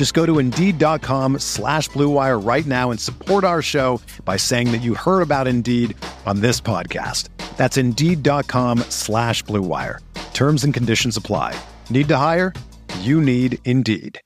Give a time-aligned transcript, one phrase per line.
[0.00, 4.80] Just go to Indeed.com slash BlueWire right now and support our show by saying that
[4.80, 7.28] you heard about Indeed on this podcast.
[7.58, 9.98] That's Indeed.com slash BlueWire.
[10.32, 11.54] Terms and conditions apply.
[11.90, 12.54] Need to hire?
[13.00, 14.18] You need Indeed.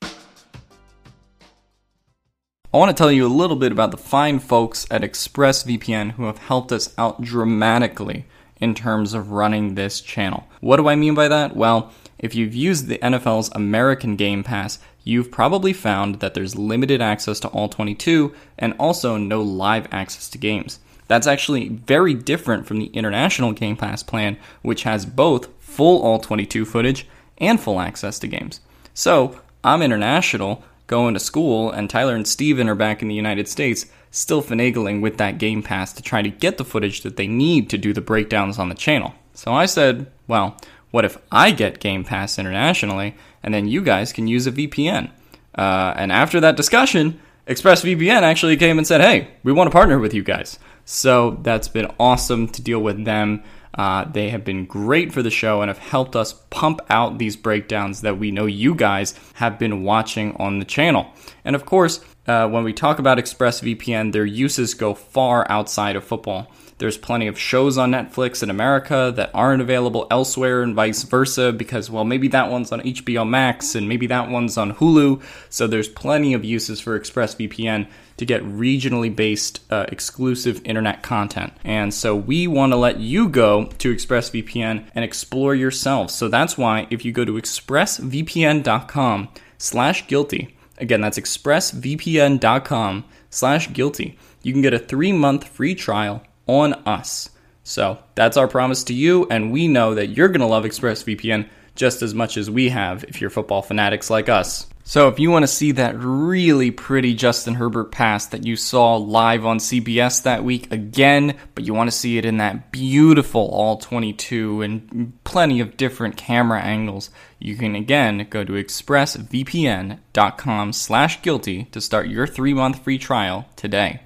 [2.73, 6.23] I want to tell you a little bit about the fine folks at ExpressVPN who
[6.23, 8.23] have helped us out dramatically
[8.61, 10.47] in terms of running this channel.
[10.61, 11.53] What do I mean by that?
[11.53, 17.01] Well, if you've used the NFL's American Game Pass, you've probably found that there's limited
[17.01, 20.79] access to all 22 and also no live access to games.
[21.07, 26.19] That's actually very different from the International Game Pass plan, which has both full all
[26.19, 28.59] 22 footage and full access to games.
[28.93, 33.47] So, I'm international, going to school, and Tyler and Steven are back in the United
[33.47, 37.27] States, still finagling with that Game Pass to try to get the footage that they
[37.27, 39.13] need to do the breakdowns on the channel.
[39.33, 40.57] So I said, well,
[40.95, 45.11] what if I get Game Pass internationally, and then you guys can use a VPN?
[45.53, 49.99] Uh, and after that discussion, ExpressVPN actually came and said, hey, we want to partner
[49.99, 50.57] with you guys.
[50.85, 53.43] So that's been awesome to deal with them.
[53.73, 57.35] Uh, they have been great for the show and have helped us pump out these
[57.35, 61.11] breakdowns that we know you guys have been watching on the channel.
[61.43, 66.05] And of course, uh, when we talk about ExpressVPN, their uses go far outside of
[66.05, 66.49] football.
[66.77, 71.53] There's plenty of shows on Netflix in America that aren't available elsewhere, and vice versa,
[71.53, 75.23] because, well, maybe that one's on HBO Max and maybe that one's on Hulu.
[75.49, 77.87] So there's plenty of uses for ExpressVPN
[78.17, 81.53] to get regionally based uh, exclusive internet content.
[81.63, 86.11] And so we want to let you go to ExpressVPN and explore yourself.
[86.11, 94.17] So that's why if you go to expressvpn.com slash guilty, again, that's expressvpn.com slash guilty,
[94.43, 97.29] you can get a three month free trial on us.
[97.63, 101.49] So that's our promise to you, and we know that you're going to love ExpressVPN
[101.75, 104.67] just as much as we have if you're football fanatics like us.
[104.87, 108.97] So if you want to see that really pretty Justin Herbert pass that you saw
[108.97, 113.49] live on CBS that week again, but you want to see it in that beautiful
[113.49, 121.21] all 22 and plenty of different camera angles, you can again go to expressvpn.com slash
[121.23, 124.01] guilty to start your three-month free trial today.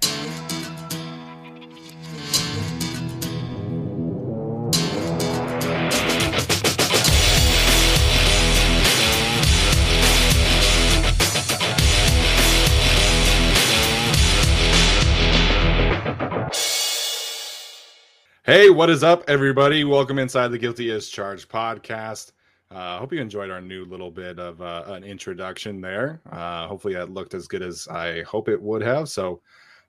[18.49, 19.83] Hey, what is up, everybody?
[19.83, 22.31] Welcome inside the Guilty as Charged podcast.
[22.71, 26.19] I uh, hope you enjoyed our new little bit of uh, an introduction there.
[26.31, 29.07] Uh, hopefully, that looked as good as I hope it would have.
[29.07, 29.41] So,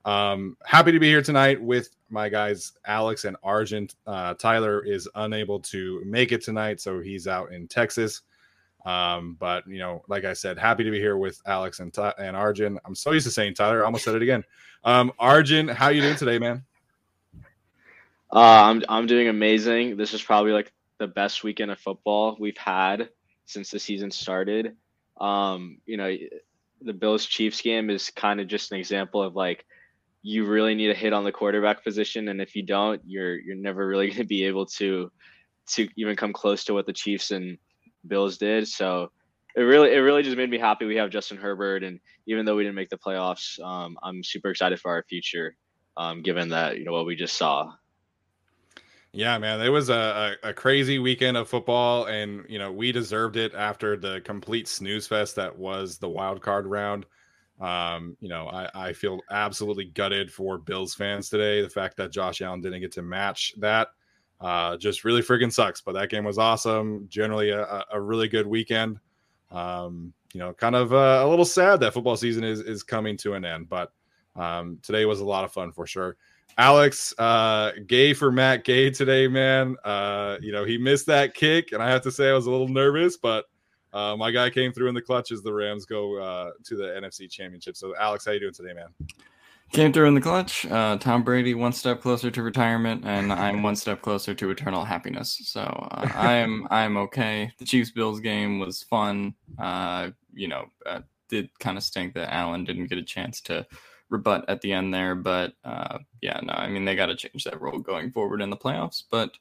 [0.04, 3.88] um, happy to be here tonight with my guys, Alex and Arjun.
[4.06, 8.20] Uh, Tyler is unable to make it tonight, so he's out in Texas.
[8.84, 12.36] Um, but you know, like I said, happy to be here with Alex and and
[12.36, 12.78] Arjun.
[12.84, 14.44] I'm so used to saying Tyler, I almost said it again.
[14.84, 16.66] Um, Arjun, how you doing today, man?
[18.32, 19.96] Uh, I'm I'm doing amazing.
[19.96, 23.08] This is probably like the best weekend of football we've had
[23.46, 24.76] since the season started.
[25.20, 26.14] Um, you know,
[26.80, 29.64] the Bills Chiefs game is kind of just an example of like
[30.22, 33.56] you really need to hit on the quarterback position, and if you don't, you're you're
[33.56, 35.10] never really going to be able to
[35.70, 37.58] to even come close to what the Chiefs and
[38.06, 38.68] Bills did.
[38.68, 39.10] So
[39.56, 42.54] it really it really just made me happy we have Justin Herbert, and even though
[42.54, 45.56] we didn't make the playoffs, um, I'm super excited for our future,
[45.96, 47.72] um, given that you know what we just saw.
[49.12, 53.36] Yeah, man, it was a, a, crazy weekend of football, and you know we deserved
[53.36, 57.06] it after the complete snooze fest that was the wild card round.
[57.60, 61.60] Um, you know, I, I feel absolutely gutted for Bills fans today.
[61.60, 63.88] The fact that Josh Allen didn't get to match that
[64.40, 65.80] uh, just really freaking sucks.
[65.80, 67.06] But that game was awesome.
[67.08, 68.98] Generally, a, a really good weekend.
[69.50, 73.16] Um, you know, kind of uh, a little sad that football season is is coming
[73.18, 73.92] to an end, but
[74.36, 76.16] um, today was a lot of fun for sure.
[76.60, 79.76] Alex, uh, gay for Matt Gay today, man.
[79.82, 82.50] Uh, you know, he missed that kick, and I have to say I was a
[82.50, 83.46] little nervous, but
[83.94, 86.82] uh, my guy came through in the clutch as the Rams go uh, to the
[86.82, 87.78] NFC Championship.
[87.78, 88.88] So, Alex, how you doing today, man?
[89.72, 90.66] Came through in the clutch.
[90.66, 94.84] Uh, Tom Brady one step closer to retirement, and I'm one step closer to eternal
[94.84, 95.40] happiness.
[95.44, 97.50] So uh, I'm I'm okay.
[97.56, 99.34] The Chiefs Bills game was fun.
[100.34, 100.66] You know,
[101.30, 103.66] did kind of stink that Allen didn't get a chance to
[104.10, 107.44] rebut at the end there, but uh, yeah, no, I mean they got to change
[107.44, 109.02] that role going forward in the playoffs.
[109.10, 109.32] But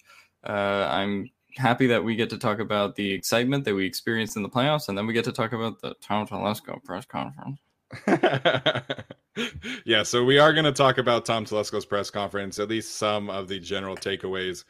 [0.44, 4.44] uh, I'm happy that we get to talk about the excitement that we experienced in
[4.44, 7.60] the playoffs, and then we get to talk about the Tom Telesco press conference.
[9.86, 13.30] yeah, so we are going to talk about Tom Telesco's press conference, at least some
[13.30, 14.63] of the general takeaways.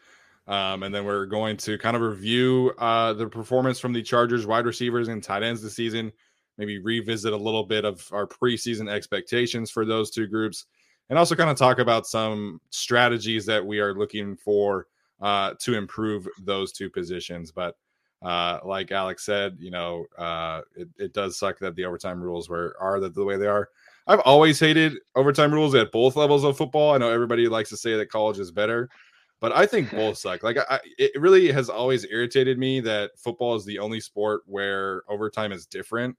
[0.48, 4.48] Um, and then we're going to kind of review uh, the performance from the Chargers
[4.48, 6.12] wide receivers and tight ends this season,
[6.60, 10.66] maybe revisit a little bit of our preseason expectations for those two groups,
[11.10, 14.86] and also kind of talk about some strategies that we are looking for
[15.22, 17.52] uh, to improve those two positions.
[17.52, 17.76] But
[18.22, 22.50] uh, like Alex said, you know, uh, it, it does suck that the overtime rules
[22.50, 23.70] were are the, the way they are.
[24.06, 26.94] I've always hated overtime rules at both levels of football.
[26.94, 28.90] I know everybody likes to say that college is better,
[29.40, 30.44] but I think both suck.
[30.44, 35.04] Like, I, it really has always irritated me that football is the only sport where
[35.08, 36.18] overtime is different.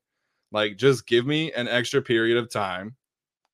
[0.52, 2.96] Like, just give me an extra period of time,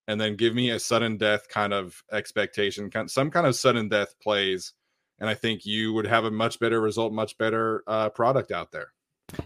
[0.09, 4.15] and then give me a sudden death kind of expectation, some kind of sudden death
[4.23, 4.73] plays,
[5.19, 8.73] and I think you would have a much better result, much better uh, product out
[8.73, 8.89] there.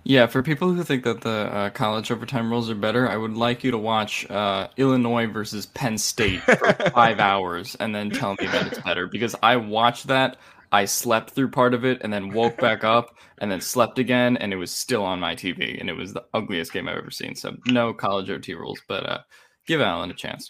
[0.04, 3.34] Yeah, for people who think that the uh, college overtime rules are better, I would
[3.34, 8.36] like you to watch uh, Illinois versus Penn State for five hours and then tell
[8.38, 9.06] me that it's better.
[9.06, 10.36] Because I watched that,
[10.72, 14.36] I slept through part of it, and then woke back up, and then slept again,
[14.36, 17.10] and it was still on my TV, and it was the ugliest game I've ever
[17.10, 17.34] seen.
[17.34, 19.18] So no college OT rules, but uh,
[19.66, 20.48] give Allen a chance.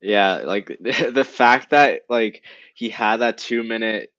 [0.00, 2.42] Yeah, like the fact that like
[2.74, 4.12] he had that two minute,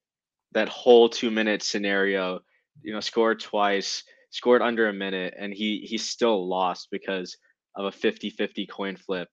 [0.53, 2.41] that whole two minute scenario
[2.83, 7.37] you know, scored twice, scored under a minute, and he he still lost because
[7.75, 9.29] of a 50-50 coin flip.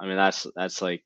[0.00, 1.02] I mean, that's that's like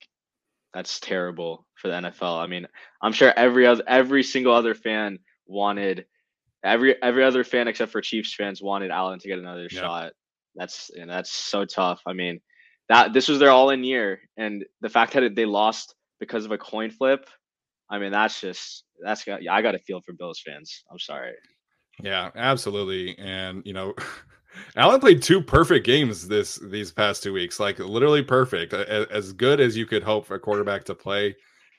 [0.74, 2.38] that's terrible for the NFL.
[2.38, 2.66] I mean,
[3.02, 6.06] I'm sure every other every single other fan wanted
[6.64, 9.80] every every other fan except for Chiefs fans wanted Allen to get another yeah.
[9.80, 10.12] shot.
[10.54, 12.02] That's and that's so tough.
[12.06, 12.40] I mean,
[12.88, 16.52] that this was their all in year, and the fact that they lost because of
[16.52, 17.28] a coin flip.
[17.90, 20.84] I mean, that's just that's that's I got to feel for Bills fans.
[20.90, 21.32] I'm sorry.
[22.02, 23.18] Yeah, absolutely.
[23.18, 23.94] And you know,
[24.76, 29.60] Allen played two perfect games this these past two weeks, like literally perfect, as good
[29.60, 31.34] as you could hope for a quarterback to play.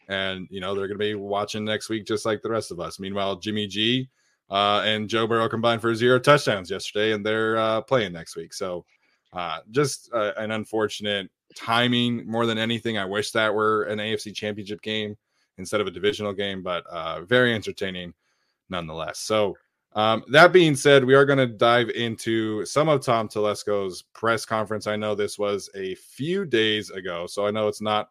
[0.10, 2.80] And you know, they're going to be watching next week just like the rest of
[2.80, 3.00] us.
[3.00, 4.10] Meanwhile, Jimmy G
[4.50, 8.54] uh, and Joe Burrow combined for zero touchdowns yesterday, and they're uh, playing next week.
[8.54, 8.86] So,
[9.32, 12.98] uh, just uh, an unfortunate timing more than anything.
[12.98, 15.16] I wish that were an AFC Championship game
[15.58, 18.14] instead of a divisional game, but uh, very entertaining
[18.70, 19.20] nonetheless.
[19.20, 19.56] So.
[19.96, 24.44] Um, that being said, we are going to dive into some of Tom Telesco's press
[24.46, 24.88] conference.
[24.88, 28.10] I know this was a few days ago, so I know it's not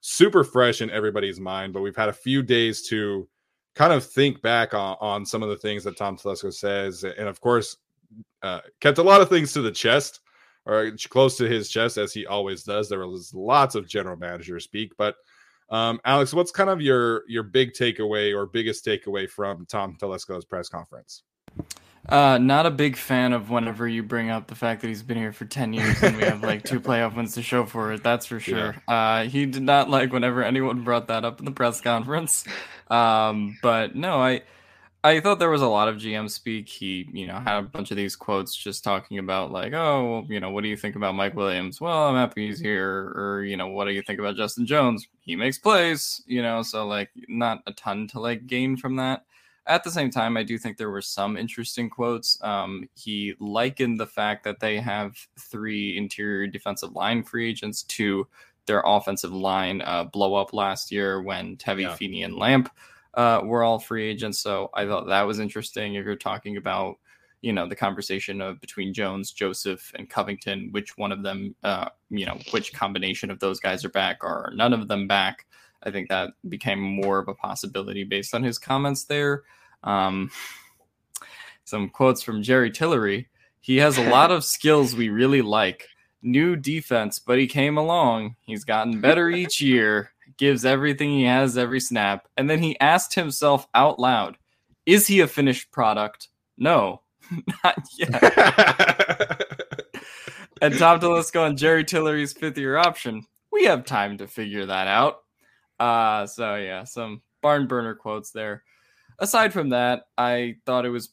[0.00, 3.26] super fresh in everybody's mind, but we've had a few days to
[3.74, 7.04] kind of think back on, on some of the things that Tom Telesco says.
[7.04, 7.78] And of course,
[8.42, 10.20] uh, kept a lot of things to the chest
[10.66, 12.88] or close to his chest, as he always does.
[12.88, 15.16] There was lots of general manager speak, but
[15.72, 20.44] um, Alex, what's kind of your your big takeaway or biggest takeaway from Tom Telesco's
[20.44, 21.22] press conference?
[22.08, 25.16] Uh, not a big fan of whenever you bring up the fact that he's been
[25.16, 28.02] here for 10 years and we have like two playoff wins to show for it.
[28.02, 28.74] That's for sure.
[28.88, 28.94] Yeah.
[28.94, 32.44] Uh, he did not like whenever anyone brought that up in the press conference.
[32.90, 34.42] Um, but no, I,
[35.04, 36.68] I thought there was a lot of GM speak.
[36.68, 40.26] He, you know, had a bunch of these quotes just talking about like, oh, well,
[40.28, 41.80] you know, what do you think about Mike Williams?
[41.80, 43.12] Well, I'm happy he's here.
[43.16, 45.08] Or, you know, what do you think about Justin Jones?
[45.20, 49.24] He makes plays, you know, so like not a ton to like gain from that.
[49.66, 52.40] At the same time, I do think there were some interesting quotes.
[52.42, 58.26] Um, he likened the fact that they have three interior defensive line free agents to
[58.66, 61.94] their offensive line uh, blow up last year when Tevi, yeah.
[61.94, 62.70] Feeney, and Lamp
[63.14, 64.40] uh, were all free agents.
[64.40, 65.94] So I thought that was interesting.
[65.94, 66.96] If you're talking about,
[67.40, 71.88] you know, the conversation of between Jones, Joseph, and Covington, which one of them, uh,
[72.10, 75.46] you know, which combination of those guys are back, or none of them back?
[75.82, 79.42] I think that became more of a possibility based on his comments there.
[79.82, 80.30] Um,
[81.64, 83.28] some quotes from Jerry Tillery.
[83.60, 85.88] He has a lot of skills we really like.
[86.22, 88.36] New defense, but he came along.
[88.42, 92.26] He's gotten better each year gives everything he has every snap.
[92.36, 94.36] And then he asked himself out loud,
[94.86, 96.30] Is he a finished product?
[96.58, 97.02] No,
[97.64, 98.10] not yet.
[100.60, 103.24] and Tom Telesco and Jerry Tillery's fifth year option.
[103.52, 105.18] We have time to figure that out.
[105.78, 108.64] Uh, so yeah, some barn burner quotes there.
[109.20, 111.10] Aside from that, I thought it was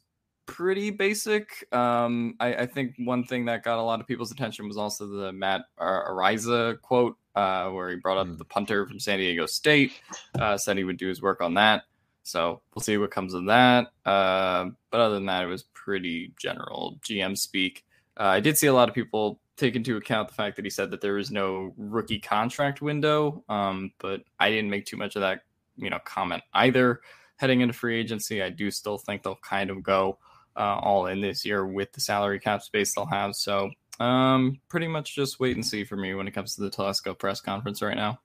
[0.48, 1.71] pretty basic.
[1.71, 5.05] Um, I, I, think one thing that got a lot of people's attention was also
[5.05, 8.38] the Matt Araiza quote, uh, where he brought up mm.
[8.38, 9.93] the punter from San Diego State,
[10.38, 11.84] uh, said he would do his work on that.
[12.24, 13.88] So we'll see what comes of that.
[14.05, 17.86] Uh, but other than that, it was pretty general GM speak.
[18.19, 20.69] Uh, I did see a lot of people take into account the fact that he
[20.69, 25.15] said that there is no rookie contract window, um, but I didn't make too much
[25.15, 25.41] of that,
[25.77, 27.00] you know, comment either.
[27.38, 30.17] Heading into free agency, I do still think they'll kind of go
[30.58, 33.34] uh, all in this year with the salary cap space they'll have.
[33.34, 36.70] So um, pretty much just wait and see for me when it comes to the
[36.70, 38.20] Telesco press conference right now.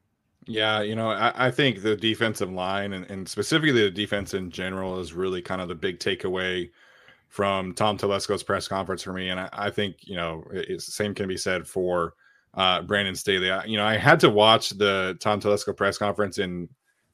[0.47, 4.51] Yeah, you know, I, I think the defensive line and, and, specifically the defense in
[4.51, 6.71] general is really kind of the big takeaway
[7.29, 9.31] from Tom Telesco's press conference for me.
[9.31, 10.45] And I, I think, you know,
[10.79, 12.15] same can be said for
[12.53, 13.51] uh, Brandon Staley.
[13.51, 16.69] I, you know, I had to watch the Tom Telesco press conference in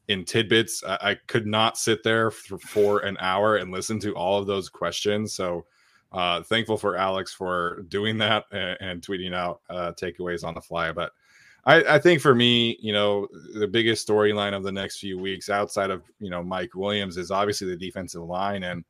[0.09, 0.83] in tidbits.
[0.85, 4.47] I, I could not sit there for, for, an hour and listen to all of
[4.47, 5.33] those questions.
[5.33, 5.67] So
[6.13, 10.61] uh, thankful for Alex for doing that and, and tweeting out uh, takeaways on the
[10.61, 10.93] fly.
[10.93, 11.13] But
[11.65, 15.49] I, I think for me, you know, the biggest storyline of the next few weeks
[15.49, 18.65] outside of, you know, Mike Williams is obviously the defensive line.
[18.65, 18.85] And,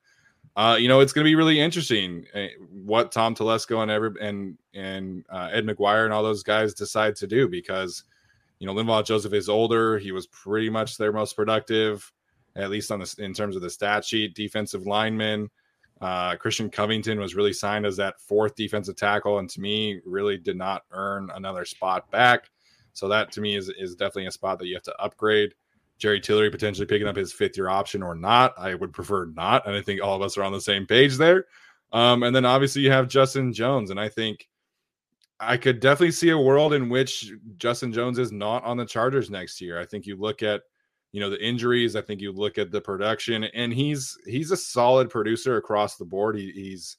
[0.57, 4.11] uh, you know, it's going to be really interesting uh, what Tom Telesco and every,
[4.21, 8.05] and, and uh, Ed McGuire and all those guys decide to do because–
[8.61, 9.99] you know, Linval Joseph is older.
[9.99, 12.13] He was pretty much their most productive,
[12.57, 14.35] at least on the in terms of the stat sheet.
[14.35, 15.51] Defensive lineman.
[16.01, 20.39] Uh, Christian Covington was really signed as that fourth defensive tackle, and to me, really
[20.39, 22.51] did not earn another spot back.
[22.93, 25.55] So that to me is is definitely a spot that you have to upgrade.
[25.99, 28.55] Jerry Tillery potentially picking up his fifth year option or not.
[28.59, 31.19] I would prefer not, and I think all of us are on the same page
[31.19, 31.45] there.
[31.93, 34.49] Um, and then obviously you have Justin Jones, and I think
[35.39, 39.31] I could definitely see a world in which Justin Jones is not on the Chargers
[39.31, 39.79] next year.
[39.79, 40.63] I think you look at
[41.13, 41.97] you know the injuries.
[41.97, 46.05] I think you look at the production, and he's he's a solid producer across the
[46.05, 46.37] board.
[46.37, 46.97] He, he's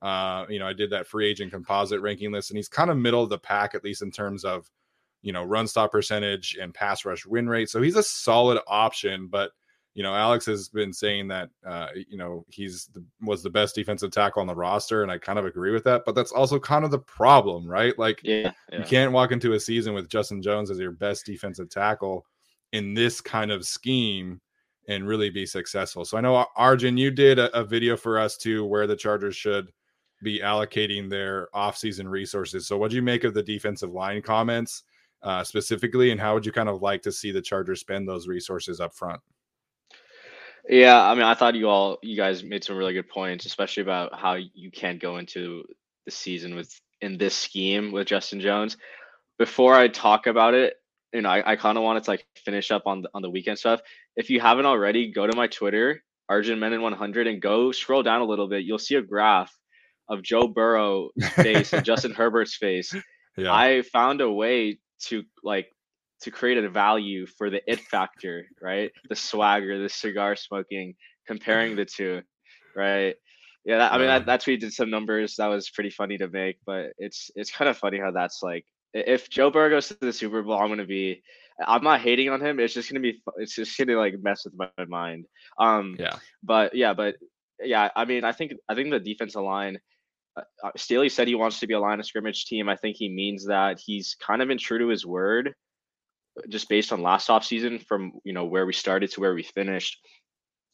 [0.00, 2.96] uh, you know I did that free agent composite ranking list, and he's kind of
[2.96, 4.70] middle of the pack at least in terms of
[5.22, 7.70] you know run stop percentage and pass rush win rate.
[7.70, 9.52] So he's a solid option, but
[9.94, 13.74] you know, Alex has been saying that uh, you know he's the, was the best
[13.74, 16.02] defensive tackle on the roster, and I kind of agree with that.
[16.06, 17.96] But that's also kind of the problem, right?
[17.98, 18.78] Like, yeah, yeah.
[18.78, 22.24] you can't walk into a season with Justin Jones as your best defensive tackle
[22.72, 24.40] in this kind of scheme
[24.88, 26.04] and really be successful.
[26.04, 29.36] So I know Arjun, you did a, a video for us too, where the Chargers
[29.36, 29.70] should
[30.22, 32.66] be allocating their offseason resources.
[32.66, 34.82] So what do you make of the defensive line comments
[35.22, 38.26] uh, specifically, and how would you kind of like to see the Chargers spend those
[38.26, 39.20] resources up front?
[40.68, 43.82] Yeah, I mean, I thought you all, you guys made some really good points, especially
[43.82, 45.64] about how you can't go into
[46.06, 48.76] the season with in this scheme with Justin Jones.
[49.38, 50.74] Before I talk about it,
[51.12, 53.30] you know, I, I kind of wanted to like finish up on the, on the
[53.30, 53.80] weekend stuff.
[54.16, 58.20] If you haven't already, go to my Twitter, Arjun Menon 100, and go scroll down
[58.20, 58.64] a little bit.
[58.64, 59.52] You'll see a graph
[60.08, 62.94] of Joe Burrow face and Justin Herbert's face.
[63.36, 63.52] Yeah.
[63.52, 65.68] I found a way to like
[66.22, 68.92] to create a value for the it factor, right?
[69.08, 70.94] The swagger, the cigar smoking,
[71.26, 72.22] comparing the two,
[72.76, 73.16] right?
[73.64, 76.28] Yeah, that, I mean that, that tweet did some numbers that was pretty funny to
[76.28, 78.64] make, but it's it's kind of funny how that's like
[78.94, 81.22] if Joe Burrow goes to the Super Bowl, I'm gonna be
[81.66, 82.60] I'm not hating on him.
[82.60, 85.26] It's just gonna be it's just gonna like mess with my mind.
[85.58, 87.16] Um, yeah, but yeah, but
[87.60, 89.78] yeah, I mean, I think I think the defensive line.
[90.36, 92.68] Uh, uh Staley said he wants to be a line of scrimmage team.
[92.68, 93.80] I think he means that.
[93.84, 95.54] He's kind of been true to his word
[96.48, 99.42] just based on last off season from you know where we started to where we
[99.42, 99.98] finished.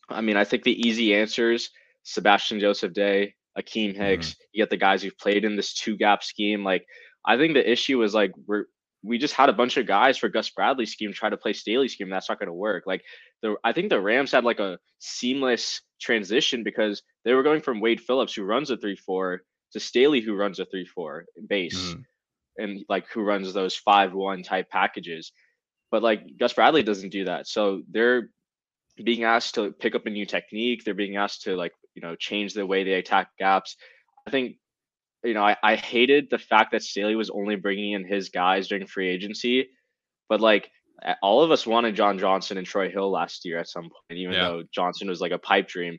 [0.09, 1.71] I mean, I think the easy answers:
[2.05, 4.31] Sebastian Joseph Day, Akiem Hicks.
[4.31, 4.43] Mm-hmm.
[4.53, 6.65] You get the guys who've played in this two gap scheme.
[6.65, 6.87] Like,
[7.25, 8.65] I think the issue is like we're
[9.03, 11.89] we just had a bunch of guys for Gus Bradley scheme try to play Staley
[11.89, 12.11] scheme.
[12.11, 12.85] That's not going to work.
[12.87, 13.05] Like
[13.43, 17.81] the I think the Rams had like a seamless transition because they were going from
[17.81, 21.79] Wade Phillips who runs a three four to Staley who runs a three four base.
[21.79, 22.01] Mm-hmm.
[22.61, 25.31] And like who runs those five one type packages.
[25.93, 27.47] But like Gus Bradley doesn't do that.
[27.47, 28.31] So they're
[29.03, 30.85] being asked to pick up a new technique.
[30.85, 33.77] They're being asked to like, you know, change the way they attack gaps.
[34.27, 34.57] I think,
[35.25, 38.69] you know, I, I hated the fact that Staley was only bringing in his guys
[38.69, 39.69] during free agency,
[40.29, 40.71] but like
[41.23, 44.35] all of us wanted John Johnson and Troy Hill last year at some point, even
[44.35, 44.49] yeah.
[44.49, 45.99] though Johnson was like a pipe dream.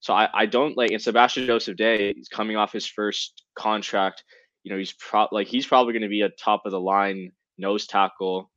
[0.00, 4.24] So I, I don't like, and Sebastian Joseph Day, he's coming off his first contract.
[4.64, 7.30] You know, he's pro- like he's probably going to be a top of the line
[7.58, 8.50] nose tackle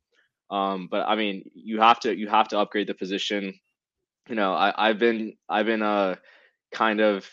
[0.50, 3.54] um, but I mean, you have to you have to upgrade the position.
[4.28, 6.16] You know, I, I've been I've been uh
[6.72, 7.28] kind of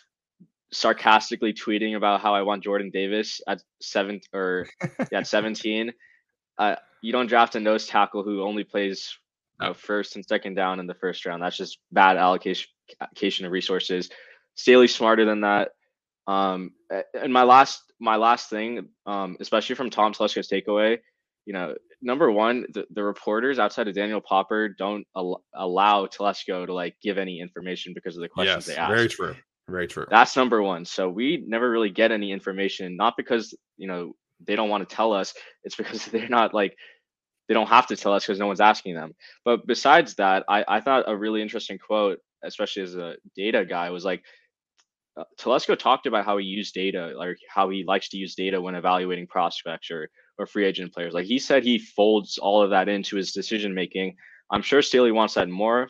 [0.74, 4.68] sarcastically tweeting about how I want Jordan Davis at seven or
[5.12, 5.94] yeah, at 17.
[6.58, 9.18] Uh, you don't draft a nose tackle who only plays
[9.62, 11.42] you know, first and second down in the first round.
[11.42, 14.10] That's just bad allocation allocation of resources.
[14.56, 15.70] Staley's smarter than that.
[16.28, 16.72] Um,
[17.14, 21.00] and my last my last thing, um, especially from Tom Telesco's takeaway,
[21.46, 26.66] you know, number one, the, the reporters outside of Daniel Popper don't al- allow Telesco
[26.66, 28.94] to like give any information because of the questions yes, they ask.
[28.94, 29.36] Very true.
[29.70, 30.06] Very true.
[30.10, 30.86] That's number one.
[30.86, 34.14] So we never really get any information, not because you know
[34.46, 35.34] they don't want to tell us.
[35.64, 36.76] It's because they're not like
[37.48, 39.14] they don't have to tell us because no one's asking them.
[39.46, 43.90] But besides that, I, I thought a really interesting quote, especially as a data guy,
[43.90, 44.24] was like
[45.18, 48.62] uh, Telesco talked about how he used data, like how he likes to use data
[48.62, 51.14] when evaluating prospects or or free agent players.
[51.14, 54.16] Like he said, he folds all of that into his decision making.
[54.52, 55.90] I'm sure Staley wants that more,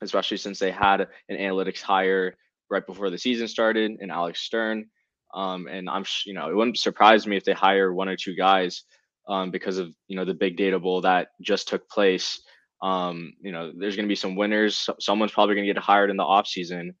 [0.00, 2.34] especially since they had an analytics hire
[2.70, 4.86] right before the season started and Alex Stern.
[5.34, 8.34] Um, and I'm, you know, it wouldn't surprise me if they hire one or two
[8.34, 8.84] guys
[9.28, 12.40] um, because of you know the big data bowl that just took place.
[12.82, 14.88] Um, you know, there's going to be some winners.
[14.98, 16.94] Someone's probably going to get hired in the off season.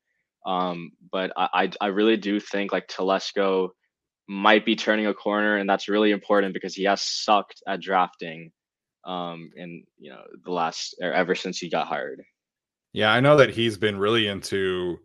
[0.46, 3.68] Um, but I, I, really do think like Telesco
[4.26, 8.52] might be turning a corner, and that's really important because he has sucked at drafting
[9.06, 12.22] um in you know the last or ever since he got hired.
[12.92, 14.98] Yeah, I know that he's been really into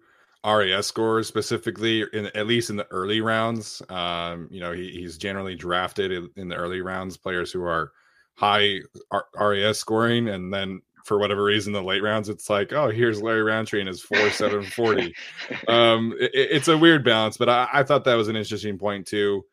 [0.46, 3.82] RAS scores specifically, in at least in the early rounds.
[3.90, 7.92] Um, you know, he, he's generally drafted in, in, the early rounds players who are
[8.36, 12.90] high R- RAS scoring, and then for whatever reason, the late rounds, it's like, oh,
[12.90, 15.16] here's Larry Rountree and his four seven forty.
[15.68, 19.08] um, it, it's a weird balance, but I, I thought that was an interesting point
[19.08, 19.46] too.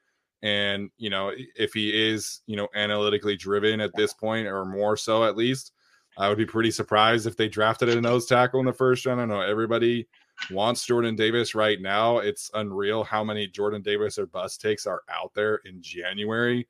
[0.42, 4.96] And you know, if he is you know analytically driven at this point, or more
[4.96, 5.72] so at least,
[6.18, 9.20] I would be pretty surprised if they drafted a nose tackle in the first round.
[9.20, 10.08] I know everybody
[10.50, 12.18] wants Jordan Davis right now.
[12.18, 16.68] It's unreal how many Jordan Davis or bust takes are out there in January.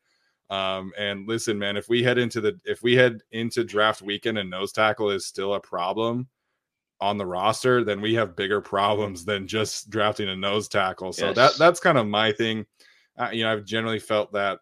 [0.51, 4.39] Um, and listen, man, if we head into the if we head into draft weekend
[4.39, 6.29] and nose tackle is still a problem
[7.01, 11.13] on the roster, then we have bigger problems than just drafting a nose tackle.
[11.13, 11.37] So yes.
[11.37, 12.67] that that's kind of my thing.
[13.19, 14.59] Uh, you know, I've generally felt that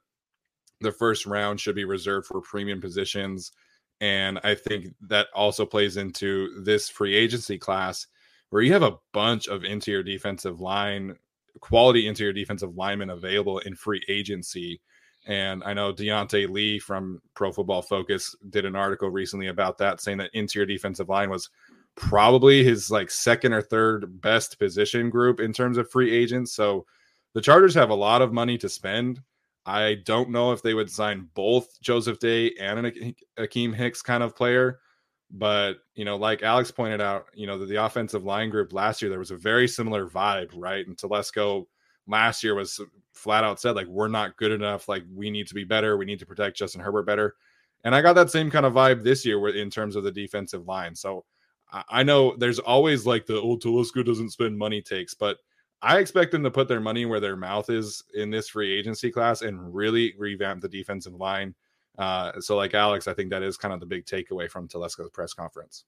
[0.80, 3.52] the first round should be reserved for premium positions.
[4.00, 8.06] And I think that also plays into this free agency class
[8.50, 11.16] where you have a bunch of interior defensive line,
[11.60, 14.80] quality interior defensive linemen available in free agency.
[15.26, 20.00] And I know Deontay Lee from Pro Football Focus did an article recently about that,
[20.00, 21.50] saying that interior defensive line was
[21.94, 26.52] probably his like second or third best position group in terms of free agents.
[26.52, 26.86] So
[27.34, 29.20] the Chargers have a lot of money to spend.
[29.66, 34.22] I don't know if they would sign both Joseph Day and an Akiem Hicks kind
[34.22, 34.80] of player.
[35.30, 39.00] But you know, like Alex pointed out, you know, the, the offensive line group last
[39.00, 40.86] year there was a very similar vibe, right?
[40.86, 41.66] And Telesco
[42.06, 42.80] last year was
[43.14, 46.04] flat out said like we're not good enough, like we need to be better, we
[46.04, 47.34] need to protect Justin Herbert better.
[47.84, 50.66] And I got that same kind of vibe this year in terms of the defensive
[50.66, 50.94] line.
[50.94, 51.24] So
[51.88, 55.38] I know there's always like the old oh, Telesco doesn't spend money takes, but
[55.82, 59.10] I expect them to put their money where their mouth is in this free agency
[59.10, 61.54] class and really revamp the defensive line.
[61.98, 65.10] Uh, so, like Alex, I think that is kind of the big takeaway from Telesco's
[65.10, 65.84] press conference.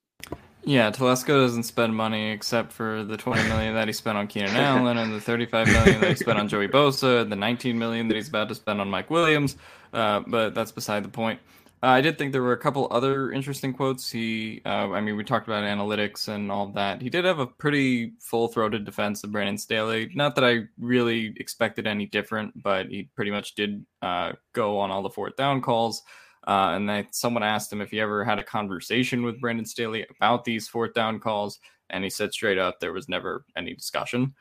[0.65, 4.55] Yeah, Telesco doesn't spend money except for the 20 million that he spent on Keenan
[4.55, 8.07] Allen and the 35 million that he spent on Joey Bosa, and the 19 million
[8.07, 9.57] that he's about to spend on Mike Williams.
[9.91, 11.39] Uh, but that's beside the point.
[11.83, 14.09] Uh, I did think there were a couple other interesting quotes.
[14.09, 17.01] He, uh, I mean, we talked about analytics and all that.
[17.01, 20.09] He did have a pretty full-throated defense of Brandon Staley.
[20.15, 24.91] Not that I really expected any different, but he pretty much did uh, go on
[24.91, 26.03] all the fourth down calls.
[26.47, 30.05] Uh, and then someone asked him if he ever had a conversation with Brandon Staley
[30.15, 34.33] about these fourth down calls, and he said straight up there was never any discussion.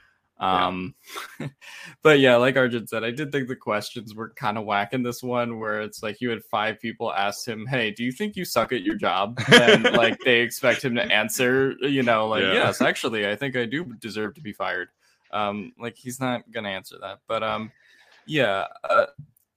[0.43, 0.97] Um,
[1.39, 1.47] yeah.
[2.03, 5.05] but yeah, like Arjun said, I did think the questions were kind of whack in
[5.05, 8.35] this one, where it's like you had five people ask him, "Hey, do you think
[8.35, 12.43] you suck at your job?" And like they expect him to answer, you know, like,
[12.43, 12.55] yeah.
[12.55, 14.89] "Yes, actually, I think I do deserve to be fired."
[15.31, 17.71] Um, like he's not gonna answer that, but um,
[18.27, 18.67] yeah.
[18.83, 19.07] Uh,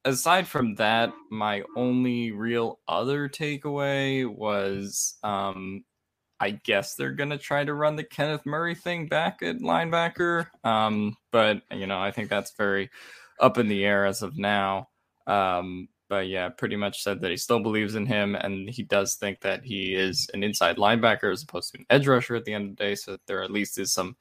[0.05, 5.83] aside from that, my only real other takeaway was um
[6.39, 10.47] I guess they're gonna try to run the Kenneth Murray thing back at linebacker.
[10.63, 12.89] Um, but you know, I think that's very
[13.39, 14.89] up in the air as of now.
[15.27, 19.15] Um, but yeah, pretty much said that he still believes in him, and he does
[19.15, 22.53] think that he is an inside linebacker as opposed to an edge rusher at the
[22.53, 22.95] end of the day.
[22.95, 24.15] So there at least is some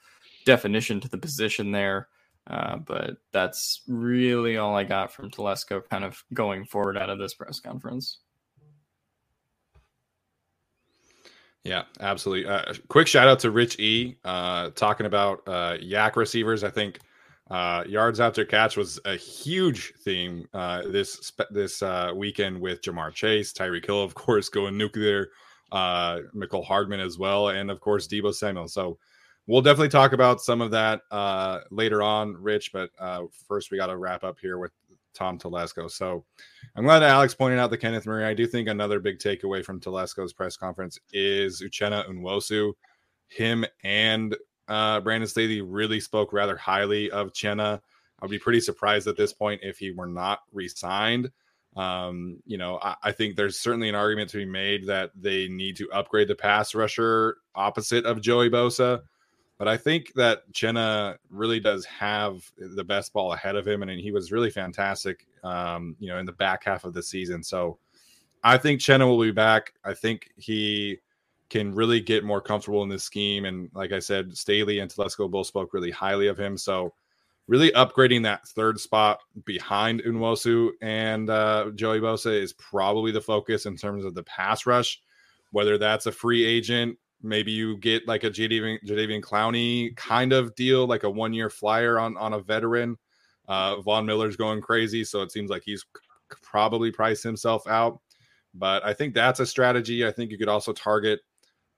[0.44, 2.09] definition to the position there.
[2.46, 7.18] Uh, but that's really all I got from Telesco kind of going forward out of
[7.18, 8.18] this press conference.
[11.64, 12.46] Yeah, absolutely.
[12.46, 14.16] Uh, quick shout out to Rich E.
[14.22, 16.62] Uh, talking about uh, YAC receivers.
[16.62, 17.00] I think
[17.50, 23.14] uh, yards after catch was a huge theme uh, this this uh, weekend with Ja'Marr
[23.14, 25.31] Chase, Tyreek Hill, of course, going nuclear
[25.72, 28.68] uh, Mecole Hardman as well, and of course Deebo Samuel.
[28.68, 28.98] So
[29.46, 31.00] we'll definitely talk about some of that
[31.70, 32.72] later on, Rich.
[32.74, 32.90] But
[33.48, 34.72] first, we got to wrap up here with
[35.14, 35.90] Tom Telesco.
[35.90, 36.24] So
[36.77, 38.24] I'm glad Alex pointed out the Kenneth Murray.
[38.24, 42.72] I do think another big takeaway from Telesco's press conference is Uchenna Nwosu.
[43.29, 44.37] Him and
[44.68, 47.81] uh, Brandon Staley really spoke rather highly of Chenna.
[48.20, 51.31] I'd be pretty surprised at this point if he were not re-signed.
[51.77, 55.48] Um, you know, I, I, think there's certainly an argument to be made that they
[55.48, 59.03] need to upgrade the pass rusher opposite of Joey Bosa.
[59.58, 64.00] But I think that Chenna really does have the best ball ahead of him, and
[64.00, 67.42] he was really fantastic, um, you know, in the back half of the season.
[67.42, 67.78] So
[68.42, 69.74] I think Chenna will be back.
[69.84, 70.98] I think he
[71.50, 73.44] can really get more comfortable in this scheme.
[73.44, 76.58] And like I said, Staley and Telesco both spoke really highly of him.
[76.58, 76.92] So
[77.46, 83.66] really upgrading that third spot behind Nwosu and uh, Joey Bosa is probably the focus
[83.66, 85.00] in terms of the pass rush.
[85.52, 90.54] Whether that's a free agent, maybe you get like a Jadeveon, Jadeveon Clowney kind of
[90.54, 92.96] deal, like a one year flyer on on a veteran.
[93.48, 95.84] Uh, Von Miller's going crazy, so it seems like he's
[96.42, 98.00] probably priced himself out.
[98.54, 100.06] But I think that's a strategy.
[100.06, 101.20] I think you could also target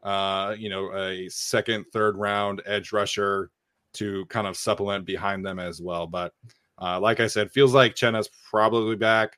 [0.07, 3.51] uh, you know, a second, third round edge rusher
[3.95, 6.07] to kind of supplement behind them as well.
[6.07, 6.33] But
[6.81, 9.37] uh, like I said, feels like Chenna's probably back.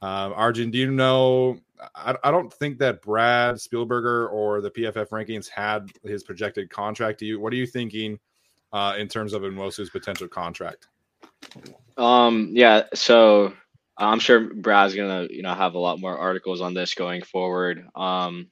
[0.00, 0.32] Um,
[0.96, 1.58] know?
[1.94, 7.20] I, I don't think that Brad Spielberger or the PFF rankings had his projected contract.
[7.20, 7.40] Do you?
[7.40, 8.18] What are you thinking
[8.72, 10.88] uh, in terms of Nwosu's potential contract?
[11.96, 12.50] Um.
[12.52, 12.84] Yeah.
[12.94, 13.52] So
[13.96, 17.86] I'm sure Brad's gonna, you know, have a lot more articles on this going forward.
[17.94, 18.48] Um.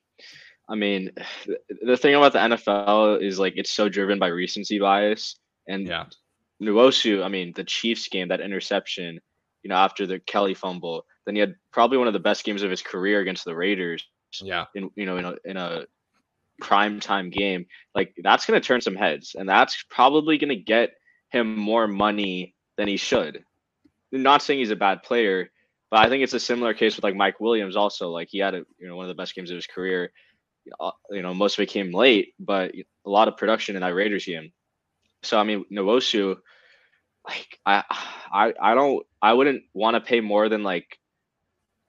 [0.68, 1.10] I mean,
[1.82, 5.36] the thing about the NFL is like it's so driven by recency bias.
[5.68, 6.06] And yeah.
[6.62, 9.20] Nwosu, I mean, the Chiefs game, that interception,
[9.62, 12.62] you know, after the Kelly fumble, then he had probably one of the best games
[12.62, 14.06] of his career against the Raiders.
[14.40, 14.66] Yeah.
[14.74, 15.86] In you know, in a in a
[16.60, 17.66] prime time game.
[17.94, 19.34] Like that's gonna turn some heads.
[19.38, 20.94] And that's probably gonna get
[21.30, 23.44] him more money than he should.
[24.12, 25.50] I'm not saying he's a bad player,
[25.90, 28.10] but I think it's a similar case with like Mike Williams also.
[28.10, 30.12] Like he had a you know one of the best games of his career
[30.80, 33.94] uh, you know, most of it came late, but a lot of production in that
[33.94, 34.52] Raiders game.
[35.22, 36.36] So I mean, Nwosu,
[37.26, 37.84] like I,
[38.32, 40.98] I, I don't, I wouldn't want to pay more than like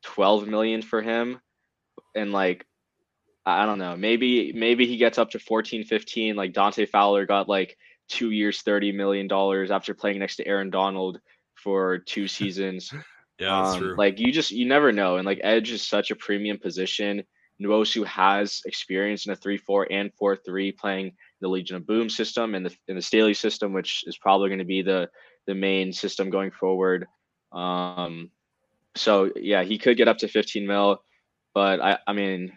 [0.06, 1.39] twelve million for him,
[2.15, 2.65] and like,
[3.46, 6.36] I don't know, maybe maybe he gets up to 14, 15.
[6.36, 10.70] Like Dante Fowler got like two years, thirty million dollars after playing next to Aaron
[10.70, 11.20] Donald
[11.56, 12.91] for two seasons.
[13.39, 13.96] yeah, that's um, true.
[13.98, 17.24] Like you just you never know, and like edge is such a premium position
[17.62, 22.65] Nwosu has experience in a 3-4 and 4-3 playing the Legion of Boom system and
[22.65, 25.10] the in the Staley system, which is probably going to be the
[25.48, 27.06] the main system going forward.
[27.52, 28.32] Um,
[28.95, 31.01] so yeah, he could get up to 15 mil,
[31.53, 32.53] but I I mean,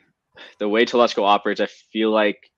[0.59, 2.51] the way Telesco operates, I feel like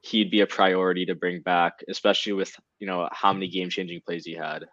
[0.00, 4.00] he'd be a priority to bring back, especially with you know how many game changing
[4.04, 4.66] plays he had.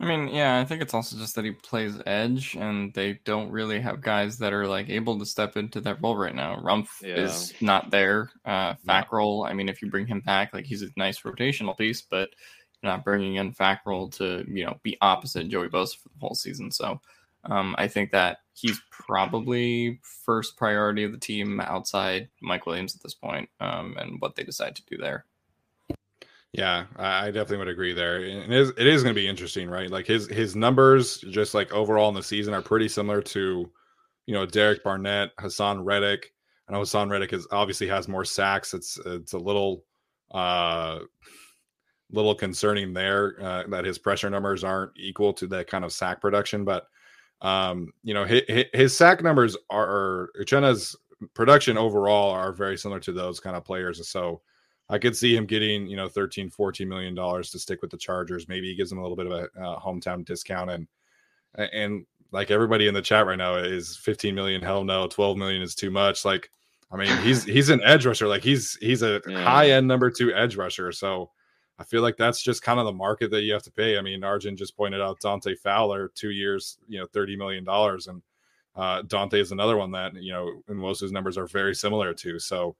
[0.00, 3.50] I mean, yeah, I think it's also just that he plays edge, and they don't
[3.50, 6.56] really have guys that are like able to step into that role right now.
[6.56, 7.16] Rumph yeah.
[7.16, 8.30] is not there.
[8.44, 12.02] Uh, Fackrell, I mean, if you bring him back, like he's a nice rotational piece,
[12.02, 12.30] but
[12.80, 16.36] you're not bringing in Fackrell to you know be opposite Joey Bosa for the whole
[16.36, 16.70] season.
[16.70, 17.00] So
[17.48, 23.02] um, I think that he's probably first priority of the team outside Mike Williams at
[23.02, 25.24] this point, um, and what they decide to do there.
[26.52, 28.16] Yeah, I definitely would agree there.
[28.22, 29.90] And it is, it is going to be interesting, right?
[29.90, 33.70] Like his his numbers, just like overall in the season, are pretty similar to,
[34.26, 36.32] you know, Derek Barnett, Haason Reddick.
[36.66, 38.72] I know Haason Reddick is obviously has more sacks.
[38.72, 39.84] It's it's a little
[40.30, 41.00] uh
[42.10, 46.20] little concerning there uh, that his pressure numbers aren't equal to that kind of sack
[46.20, 46.64] production.
[46.64, 46.88] But
[47.40, 50.96] um, you know, his, his sack numbers are Uchenna's
[51.34, 54.06] production overall are very similar to those kind of players.
[54.08, 54.40] So
[54.88, 57.96] I could see him getting, you know, 13, 14 million dollars to stick with the
[57.96, 58.48] Chargers.
[58.48, 60.86] Maybe he gives them a little bit of a uh, hometown discount and
[61.72, 65.62] and like everybody in the chat right now is 15 million hell no, 12 million
[65.62, 66.24] is too much.
[66.24, 66.50] Like
[66.90, 68.28] I mean, he's he's an edge rusher.
[68.28, 69.42] Like he's he's a yeah.
[69.42, 70.92] high end number 2 edge rusher.
[70.92, 71.30] So
[71.78, 73.98] I feel like that's just kind of the market that you have to pay.
[73.98, 78.08] I mean, Arjun just pointed out Dante Fowler, 2 years, you know, 30 million dollars
[78.08, 78.22] and
[78.74, 82.38] uh, Dante is another one that, you know, and his numbers are very similar to.
[82.38, 82.76] So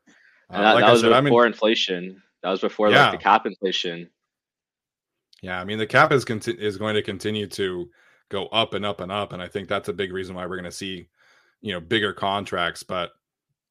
[0.50, 2.22] and that, uh, like that was said, before inflation.
[2.42, 3.10] That was before yeah.
[3.10, 4.08] like the cap inflation.
[5.42, 7.90] Yeah, I mean the cap is conti- is going to continue to
[8.28, 10.56] go up and up and up, and I think that's a big reason why we're
[10.56, 11.08] going to see,
[11.60, 12.82] you know, bigger contracts.
[12.82, 13.10] But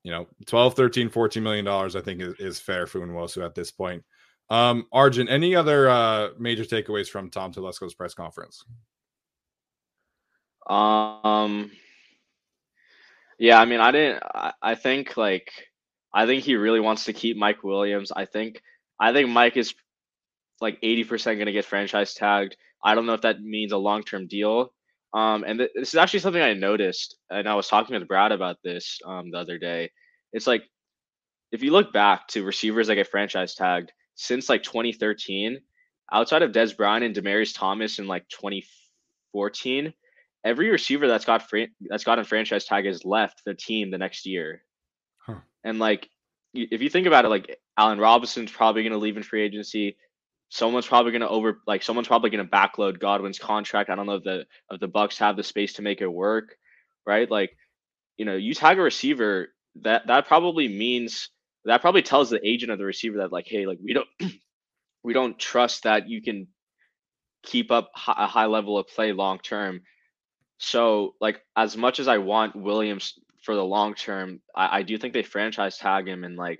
[0.03, 3.55] you know, 12, 13, 14 million dollars, I think is, is fair for Nwosu at
[3.55, 4.03] this point.
[4.49, 8.63] Um, Arjun, any other uh, major takeaways from Tom Telesco's press conference?
[10.67, 11.71] Um,
[13.39, 14.23] Yeah, I mean, I didn't.
[14.33, 15.51] I, I think like
[16.13, 18.11] I think he really wants to keep Mike Williams.
[18.11, 18.61] I think
[18.99, 19.75] I think Mike is
[20.59, 22.57] like eighty percent going to get franchise tagged.
[22.83, 24.73] I don't know if that means a long term deal.
[25.13, 28.31] Um, and th- this is actually something I noticed, and I was talking with Brad
[28.31, 29.91] about this um, the other day.
[30.33, 30.63] It's like
[31.51, 35.59] if you look back to receivers that get franchise tagged since like 2013,
[36.11, 39.93] outside of Dez Bryant and Demaryius Thomas in like 2014,
[40.43, 44.25] every receiver that's got fran- that's gotten franchise tag has left the team the next
[44.25, 44.63] year.
[45.19, 45.35] Huh.
[45.63, 46.09] And like
[46.53, 49.97] if you think about it, like Allen Robinson's probably going to leave in free agency.
[50.49, 53.89] Someone's probably going to over like someone's probably going to backload Godwin's contract.
[53.89, 56.55] I don't know if the if the Bucs have the space to make it work,
[57.05, 57.29] right?
[57.29, 57.55] Like,
[58.17, 59.49] you know, you tag a receiver
[59.81, 61.29] that that probably means
[61.67, 64.07] that probably tells the agent of the receiver that like, hey, like we don't
[65.03, 66.47] we don't trust that you can
[67.43, 69.81] keep up a high level of play long term.
[70.59, 74.97] So, like, as much as I want Williams for the long term, I, I do
[74.97, 76.59] think they franchise tag him and like,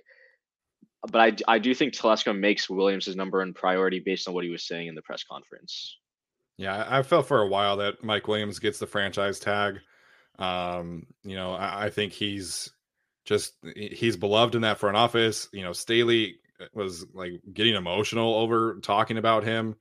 [1.11, 4.43] but I, I do think Telesco makes Williams his number one priority based on what
[4.43, 5.97] he was saying in the press conference.
[6.57, 9.79] Yeah, I felt for a while that Mike Williams gets the franchise tag.
[10.39, 12.71] Um, you know, I, I think he's
[13.27, 15.49] just he's beloved in that front office.
[15.51, 16.37] You know, Staley
[16.73, 19.75] was like getting emotional over talking about him.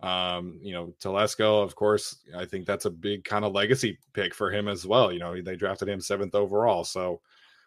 [0.00, 4.32] Um, you know, Telesco, of course, I think that's a big kind of legacy pick
[4.34, 5.12] for him as well.
[5.12, 6.84] You know, they drafted him seventh overall.
[6.84, 7.20] So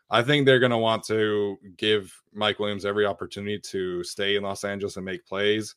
[0.10, 4.44] I think they're going to want to give Mike Williams every opportunity to stay in
[4.44, 5.76] Los Angeles and make plays.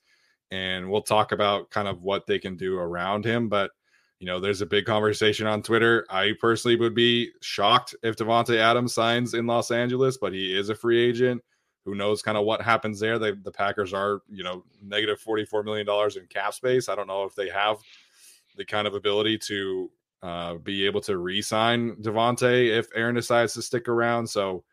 [0.52, 3.48] And we'll talk about kind of what they can do around him.
[3.48, 3.72] But,
[4.20, 6.06] you know, there's a big conversation on Twitter.
[6.10, 10.68] I personally would be shocked if Davante Adams signs in Los Angeles, but he is
[10.68, 11.42] a free agent
[11.86, 13.18] who knows kind of what happens there.
[13.18, 16.90] The Packers are, you know, negative $44 million in cap space.
[16.90, 17.78] I don't know if they have
[18.56, 19.90] the kind of ability to
[20.22, 24.26] uh, be able to re sign Davante if Aaron decides to stick around.
[24.26, 24.64] So,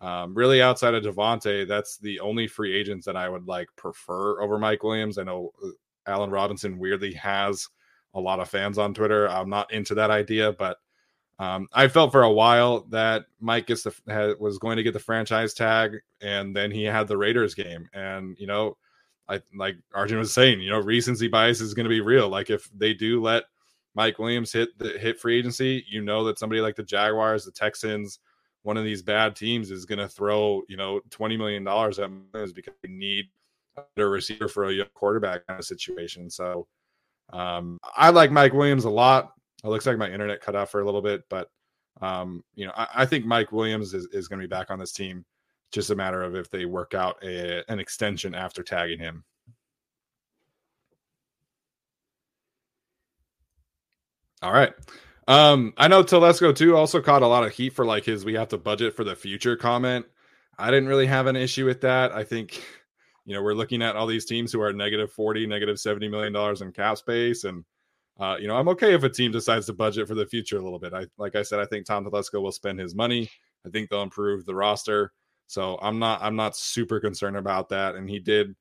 [0.00, 4.42] um, really, outside of Davante, that's the only free agents that I would like prefer
[4.42, 5.18] over Mike Williams.
[5.18, 5.68] I know uh,
[6.08, 7.68] Allen Robinson weirdly has
[8.14, 9.28] a lot of fans on Twitter.
[9.28, 10.78] I'm not into that idea, but
[11.38, 14.98] um, I felt for a while that Mike gets the was going to get the
[14.98, 18.76] franchise tag, and then he had the Raiders game, and you know,
[19.28, 22.28] I like Arjun was saying, you know, recency bias is going to be real.
[22.28, 23.44] Like if they do let
[23.94, 27.52] Mike Williams hit the hit free agency, you know that somebody like the Jaguars, the
[27.52, 28.18] Texans,
[28.62, 32.10] one of these bad teams is going to throw you know twenty million dollars at
[32.32, 33.26] Williams because they need
[33.96, 36.30] a receiver for a quarterback kind of situation.
[36.30, 36.66] So
[37.32, 39.32] um, I like Mike Williams a lot.
[39.64, 41.50] It looks like my internet cut off for a little bit, but
[42.00, 44.78] um, you know, I, I, think Mike Williams is, is going to be back on
[44.78, 45.24] this team.
[45.72, 49.24] Just a matter of if they work out a, an extension after tagging him.
[54.42, 54.72] All right.
[55.26, 58.34] Um, I know Telesco too also caught a lot of heat for like his we
[58.34, 60.06] have to budget for the future comment.
[60.58, 62.12] I didn't really have an issue with that.
[62.12, 62.62] I think,
[63.28, 66.32] you know, we're looking at all these teams who are negative 40, negative 70 million
[66.32, 67.64] dollars in cap space and
[68.18, 70.62] uh, you know, I'm okay if a team decides to budget for the future a
[70.62, 70.92] little bit.
[70.92, 73.30] I like I said, I think Tom Telesco will spend his money.
[73.64, 75.12] I think they'll improve the roster.
[75.46, 77.94] So I'm not I'm not super concerned about that.
[77.94, 78.56] And he did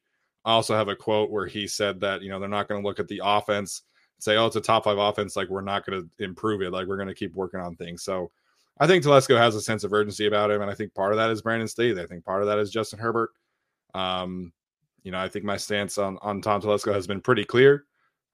[0.46, 3.00] also have a quote where he said that, you know, they're not going to look
[3.00, 3.82] at the offense
[4.20, 6.72] say, oh, it's a top five offense, like we're not going to improve it.
[6.72, 8.04] Like we're going to keep working on things.
[8.04, 8.32] So
[8.80, 10.62] I think Telesco has a sense of urgency about him.
[10.62, 12.02] And I think part of that is Brandon Staley.
[12.02, 13.32] I think part of that is Justin Herbert.
[13.94, 14.52] Um,
[15.04, 17.86] you know, I think my stance on, on Tom Telesco has been pretty clear,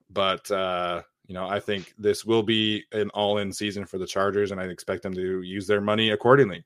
[0.09, 4.07] but uh, you know, I think this will be an all in season for the
[4.07, 6.63] Chargers, and I expect them to use their money accordingly.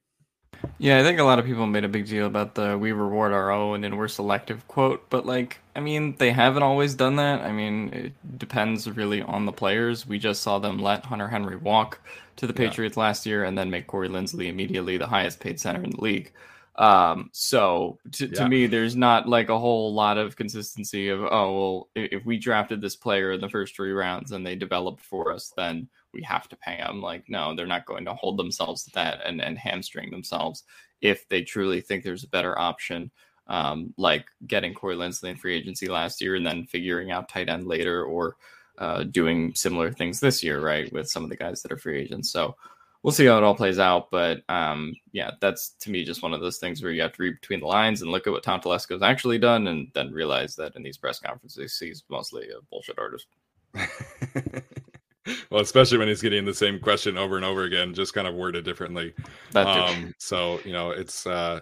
[0.79, 3.31] Yeah, I think a lot of people made a big deal about the we reward
[3.31, 7.41] our own and we're selective quote, but like, I mean, they haven't always done that.
[7.41, 10.07] I mean, it depends really on the players.
[10.07, 11.99] We just saw them let Hunter Henry walk
[12.37, 15.83] to the Patriots last year and then make Corey Linsley immediately the highest paid center
[15.83, 16.31] in the league.
[16.77, 18.33] Um, so to, yeah.
[18.33, 22.37] to me, there's not like a whole lot of consistency of, oh, well, if we
[22.37, 26.21] drafted this player in the first three rounds and they developed for us, then we
[26.21, 27.01] have to pay them.
[27.01, 30.63] Like, no, they're not going to hold themselves to that and, and hamstring themselves
[31.01, 33.11] if they truly think there's a better option.
[33.49, 37.47] Um, like getting Corey Linsley in free agency last year and then figuring out tight
[37.47, 38.35] end later or
[38.77, 40.91] uh, doing similar things this year, right?
[40.91, 42.29] With some of the guys that are free agents.
[42.29, 42.57] So,
[43.03, 44.09] we'll see how it all plays out.
[44.11, 47.23] But um, yeah, that's to me just one of those things where you have to
[47.23, 50.55] read between the lines and look at what Tom Telesco's actually done, and then realize
[50.55, 53.27] that in these press conferences he's mostly a bullshit artist.
[55.49, 58.35] well, especially when he's getting the same question over and over again, just kind of
[58.35, 59.13] worded differently.
[59.55, 61.59] Um, so you know, it's uh,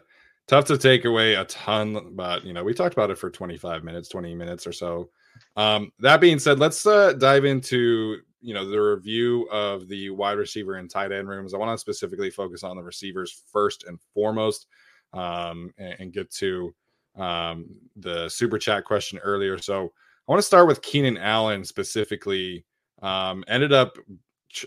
[0.48, 3.84] tough to take away a ton, but you know, we talked about it for 25
[3.84, 5.10] minutes, 20 minutes or so.
[5.58, 10.38] Um, that being said, let's uh, dive into you know the review of the wide
[10.38, 14.00] receiver and tight end rooms, I want to specifically focus on the receivers first and
[14.14, 14.68] foremost,
[15.14, 16.74] um, and, and, get to
[17.18, 19.58] um, the super chat question earlier.
[19.58, 19.86] So
[20.28, 22.66] I want to start with Keenan Allen specifically.
[23.02, 23.98] Um, ended up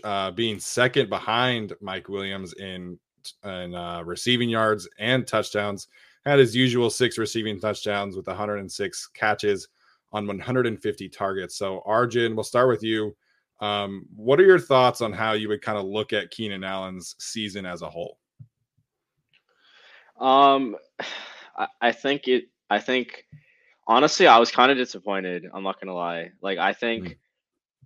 [0.03, 2.99] uh, being second behind Mike Williams in
[3.45, 5.87] in uh, receiving yards and touchdowns.
[6.25, 9.69] Had his usual six receiving touchdowns with 106 catches
[10.11, 11.55] on 150 targets.
[11.55, 13.15] So Arjun, we'll start with you.
[13.59, 17.15] Um, what are your thoughts on how you would kind of look at Keenan Allen's
[17.19, 18.17] season as a whole?
[20.19, 20.75] Um,
[21.57, 22.45] I, I think it.
[22.69, 23.25] I think
[23.87, 25.45] honestly, I was kind of disappointed.
[25.53, 26.31] I'm not gonna lie.
[26.41, 27.15] Like I think mm.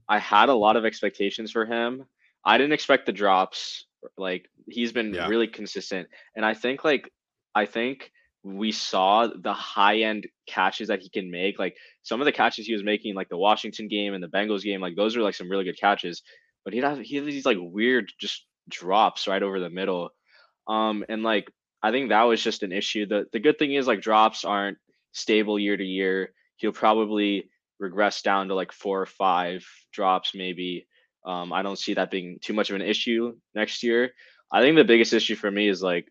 [0.07, 2.05] I had a lot of expectations for him.
[2.45, 3.85] I didn't expect the drops.
[4.17, 5.27] Like he's been yeah.
[5.27, 7.11] really consistent, and I think like
[7.55, 8.11] I think
[8.43, 11.57] we saw the high end catches that he can make.
[11.57, 14.63] Like some of the catches he was making, like the Washington game and the Bengals
[14.63, 16.21] game, like those are like some really good catches.
[16.65, 20.09] But he'd have he has these like weird just drops right over the middle.
[20.67, 21.49] Um, and like
[21.81, 23.05] I think that was just an issue.
[23.05, 24.77] The the good thing is like drops aren't
[25.13, 26.33] stable year to year.
[26.57, 30.85] He'll probably regress down to like four or five drops maybe.
[31.25, 34.11] Um, I don't see that being too much of an issue next year.
[34.51, 36.07] I think the biggest issue for me is like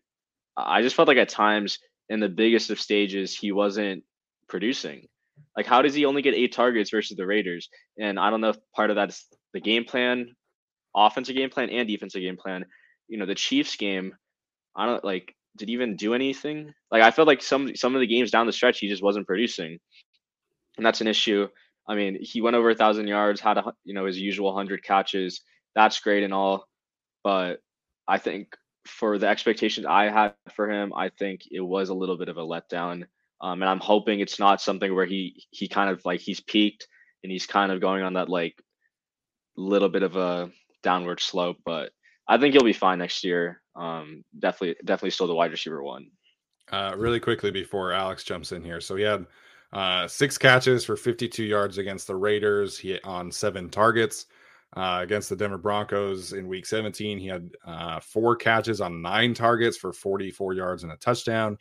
[0.57, 4.03] I just felt like at times in the biggest of stages he wasn't
[4.47, 5.07] producing.
[5.55, 7.69] Like how does he only get eight targets versus the Raiders?
[7.99, 10.35] And I don't know if part of that's the game plan,
[10.95, 12.65] offensive game plan and defensive game plan.
[13.07, 14.13] You know, the Chiefs game,
[14.75, 16.73] I don't like did he even do anything?
[16.91, 19.27] Like I felt like some some of the games down the stretch he just wasn't
[19.27, 19.79] producing.
[20.77, 21.47] And that's an issue.
[21.87, 24.83] I mean, he went over a thousand yards, had a you know his usual hundred
[24.83, 25.41] catches.
[25.75, 26.65] That's great and all,
[27.23, 27.59] but
[28.07, 32.17] I think for the expectations I had for him, I think it was a little
[32.17, 33.05] bit of a letdown.
[33.41, 36.87] Um, and I'm hoping it's not something where he he kind of like he's peaked
[37.23, 38.61] and he's kind of going on that like
[39.57, 41.57] little bit of a downward slope.
[41.65, 41.91] But
[42.27, 43.61] I think he'll be fine next year.
[43.75, 46.07] Um, definitely, definitely still the wide receiver one.
[46.71, 49.25] Uh, really quickly before Alex jumps in here, so he had
[49.73, 52.77] uh, six catches for 52 yards against the Raiders.
[52.77, 54.27] He on seven targets.
[54.75, 59.35] Uh, against the Denver Broncos in week 17, he had uh, four catches on nine
[59.35, 61.57] targets for 44 yards and a touchdown.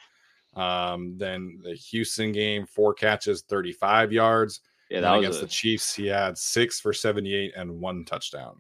[0.55, 4.61] Um, then the Houston game, four catches, 35 yards.
[4.91, 5.43] Yeah, that was against a...
[5.43, 5.95] the Chiefs.
[5.95, 8.57] He had six for 78 and one touchdown.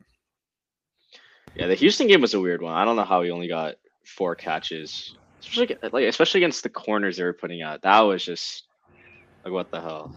[1.55, 2.75] Yeah, the Houston game was a weird one.
[2.75, 7.17] I don't know how he only got four catches, especially like especially against the corners
[7.17, 7.83] they were putting out.
[7.83, 8.65] That was just
[9.45, 10.15] like what the hell.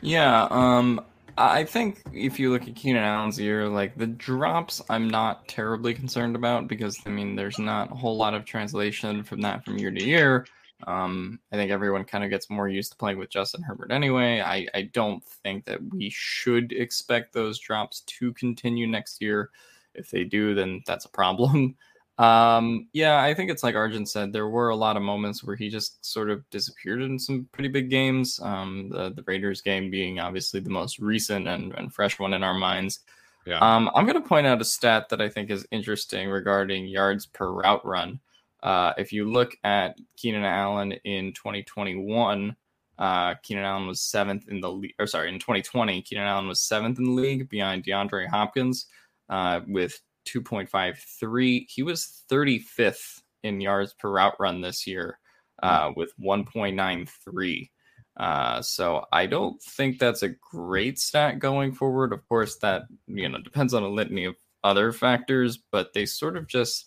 [0.00, 1.04] Yeah, um,
[1.40, 5.94] I think if you look at Keenan Allen's year, like the drops, I'm not terribly
[5.94, 9.78] concerned about because I mean, there's not a whole lot of translation from that from
[9.78, 10.46] year to year.
[10.86, 14.40] Um, I think everyone kind of gets more used to playing with Justin Herbert anyway.
[14.40, 19.50] I, I don't think that we should expect those drops to continue next year.
[19.94, 21.76] If they do, then that's a problem.
[22.18, 24.32] Um, yeah, I think it's like Arjun said.
[24.32, 27.68] There were a lot of moments where he just sort of disappeared in some pretty
[27.68, 28.40] big games.
[28.42, 32.42] Um, the the Raiders game being obviously the most recent and, and fresh one in
[32.42, 33.00] our minds.
[33.46, 33.58] Yeah.
[33.60, 37.24] Um, I'm going to point out a stat that I think is interesting regarding yards
[37.24, 38.20] per route run.
[38.62, 42.56] Uh, if you look at Keenan Allen in 2021,
[42.98, 46.60] uh, Keenan Allen was seventh in the league, or sorry, in 2020, Keenan Allen was
[46.60, 48.86] seventh in the league behind DeAndre Hopkins
[49.28, 50.00] uh, with
[50.32, 51.66] 2.53.
[51.68, 55.18] He was 35th in yards per route run this year
[55.62, 57.70] uh, with 1.93.
[58.16, 62.12] Uh, so I don't think that's a great stat going forward.
[62.12, 66.36] Of course, that you know depends on a litany of other factors, but they sort
[66.36, 66.86] of just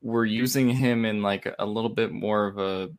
[0.00, 2.90] were using him in like a little bit more of a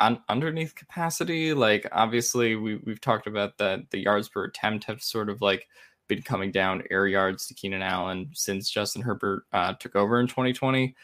[0.00, 1.54] un- underneath capacity.
[1.54, 5.66] Like obviously, we we've talked about that the yards per attempt have sort of like
[6.08, 10.26] been coming down air yards to Keenan Allen since Justin Herbert uh, took over in
[10.26, 10.94] 2020.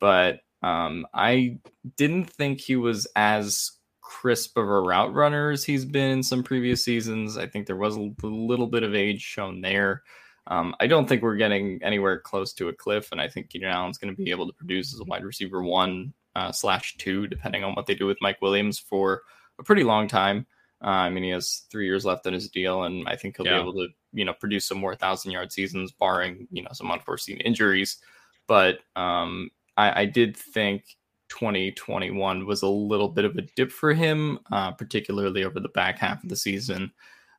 [0.00, 1.58] But um, I
[1.96, 6.42] didn't think he was as crisp of a route runner as he's been in some
[6.42, 7.36] previous seasons.
[7.36, 10.02] I think there was a little bit of age shown there.
[10.48, 13.70] Um, I don't think we're getting anywhere close to a cliff, and I think Keenan
[13.70, 17.26] Allen's going to be able to produce as a wide receiver one uh, slash two,
[17.26, 19.22] depending on what they do with Mike Williams for
[19.58, 20.46] a pretty long time.
[20.82, 23.46] Uh, I mean, he has three years left in his deal, and I think he'll
[23.46, 23.58] yeah.
[23.58, 26.90] be able to, you know, produce some more thousand yard seasons, barring you know some
[26.90, 27.98] unforeseen injuries.
[28.46, 30.84] But um, I, I, did think
[31.28, 35.98] 2021 was a little bit of a dip for him, uh, particularly over the back
[35.98, 36.92] half of the season.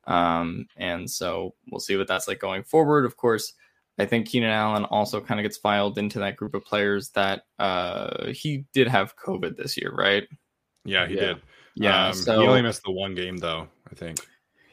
[0.08, 3.06] Um, and so we'll see what that's like going forward.
[3.06, 3.54] Of course,
[4.00, 7.44] I think Keenan Allen also kind of gets filed into that group of players that
[7.60, 10.28] uh, he did have COVID this year, right?
[10.86, 11.22] Yeah, he yeah.
[11.22, 11.42] did.
[11.76, 13.68] Yeah, um, so, he only missed the one game though.
[13.90, 14.20] I think.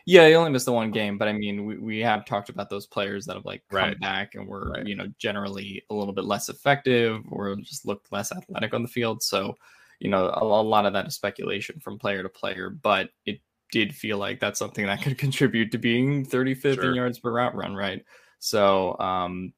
[0.06, 2.70] Yeah, he only missed the one game, but I mean, we, we have talked about
[2.70, 4.00] those players that have like come Right.
[4.00, 4.86] back and were Right.
[4.86, 8.88] you know generally a little bit less effective or just looked less athletic on the
[8.88, 9.22] field.
[9.22, 9.54] So
[10.00, 13.40] you know a, a lot of that is speculation from player to player, but it
[13.72, 16.84] did feel like that's something that could contribute to being 35th Sure.
[16.84, 18.04] in yards per route run, right?
[18.40, 19.52] So um,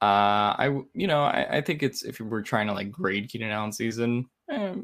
[0.00, 3.50] uh, I you know I, I think it's if we're trying to like grade Keenan
[3.50, 4.74] Allen season, eh,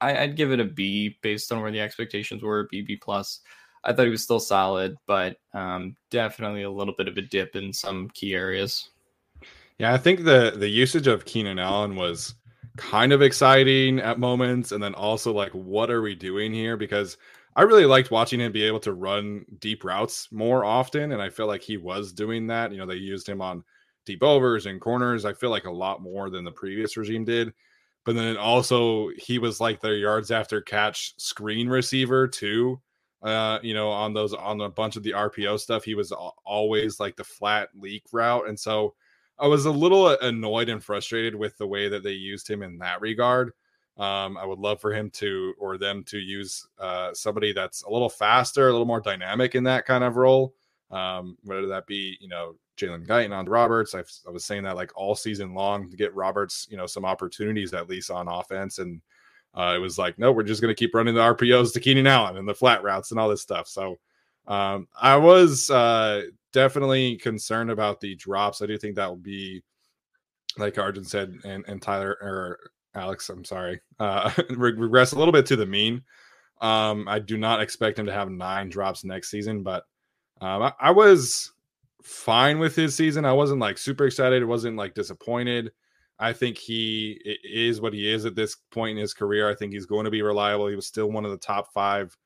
[0.00, 3.40] I, I'd give it a B based on where the expectations were, B B plus.
[3.84, 7.54] I thought he was still solid, but um, definitely a little bit of a dip
[7.54, 8.90] in some key areas.
[9.78, 12.34] Yeah, I think the the usage of Keenan Allen was
[12.76, 16.76] kind of exciting at moments, and then also like, what are we doing here?
[16.76, 17.16] Because
[17.56, 21.28] I really liked watching him be able to run deep routes more often, and I
[21.28, 22.72] feel like he was doing that.
[22.72, 23.62] You know, they used him on
[24.06, 25.24] deep overs and corners.
[25.24, 27.52] I feel like a lot more than the previous regime did.
[28.04, 32.80] But then also he was like their yards after catch screen receiver too.
[33.24, 36.12] Uh, you know, on those on a bunch of the RPO stuff, he was
[36.44, 38.94] always like the flat leak route, and so
[39.38, 42.78] I was a little annoyed and frustrated with the way that they used him in
[42.78, 43.52] that regard.
[43.96, 47.90] Um, I would love for him to or them to use uh, somebody that's a
[47.90, 50.54] little faster, a little more dynamic in that kind of role.
[50.90, 54.76] Um, whether that be you know Jalen Guyton on Roberts, I've, I was saying that
[54.76, 58.78] like all season long to get Roberts you know some opportunities at least on offense,
[58.78, 59.00] and
[59.54, 62.06] uh, it was like no, we're just going to keep running the RPOs to Keenan
[62.06, 63.68] Allen and the flat routes and all this stuff.
[63.68, 63.98] So
[64.46, 68.62] um, I was uh, definitely concerned about the drops.
[68.62, 69.62] I do think that will be,
[70.58, 72.58] like Arjun said, and, and Tyler or
[72.94, 76.02] Alex, I'm sorry, uh, regress a little bit to the mean.
[76.60, 79.84] Um, I do not expect him to have nine drops next season, but
[80.40, 81.52] um, I, I was
[82.02, 83.24] fine with his season.
[83.24, 84.42] I wasn't like super excited.
[84.42, 85.72] It wasn't like disappointed.
[86.18, 89.50] I think he is what he is at this point in his career.
[89.50, 90.68] I think he's going to be reliable.
[90.68, 92.16] He was still one of the top five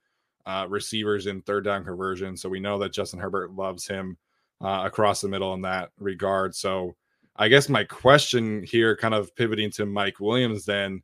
[0.47, 2.37] uh, receivers in third down conversion.
[2.37, 4.17] So we know that Justin Herbert loves him
[4.61, 6.55] uh, across the middle in that regard.
[6.55, 6.97] So
[7.37, 11.03] I guess my question here, kind of pivoting to Mike Williams, then,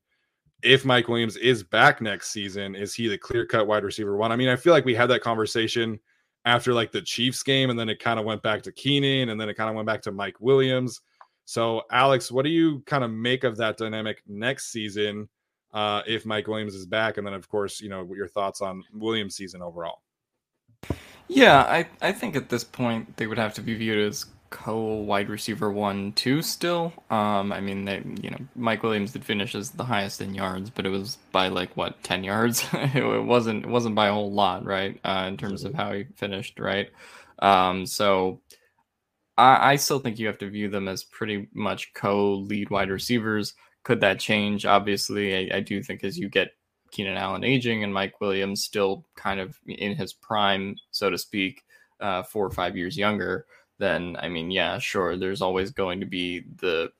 [0.62, 4.32] if Mike Williams is back next season, is he the clear cut wide receiver one?
[4.32, 6.00] I mean, I feel like we had that conversation
[6.46, 9.40] after like the Chiefs game, and then it kind of went back to Keenan, and
[9.40, 11.02] then it kind of went back to Mike Williams.
[11.44, 15.28] So, Alex, what do you kind of make of that dynamic next season
[15.72, 17.18] uh, if Mike Williams is back?
[17.18, 20.02] And then, of course, you know, your thoughts on Williams' season overall.
[21.28, 24.78] Yeah, I, I think at this point they would have to be viewed as co
[24.78, 26.92] wide receiver one two still.
[27.10, 30.70] Um, I mean they you know Mike Williams did finish as the highest in yards,
[30.70, 32.64] but it was by like what ten yards.
[32.72, 35.00] it wasn't it wasn't by a whole lot, right?
[35.04, 36.90] Uh, in terms of how he finished, right?
[37.40, 38.40] Um, so
[39.36, 42.90] I, I still think you have to view them as pretty much co lead wide
[42.90, 43.54] receivers.
[43.82, 44.64] Could that change?
[44.66, 46.52] Obviously, I, I do think as you get
[46.90, 51.62] Keenan Allen aging and Mike Williams still kind of in his prime, so to speak,
[52.00, 53.46] uh, four or five years younger,
[53.78, 56.90] then I mean, yeah, sure, there's always going to be the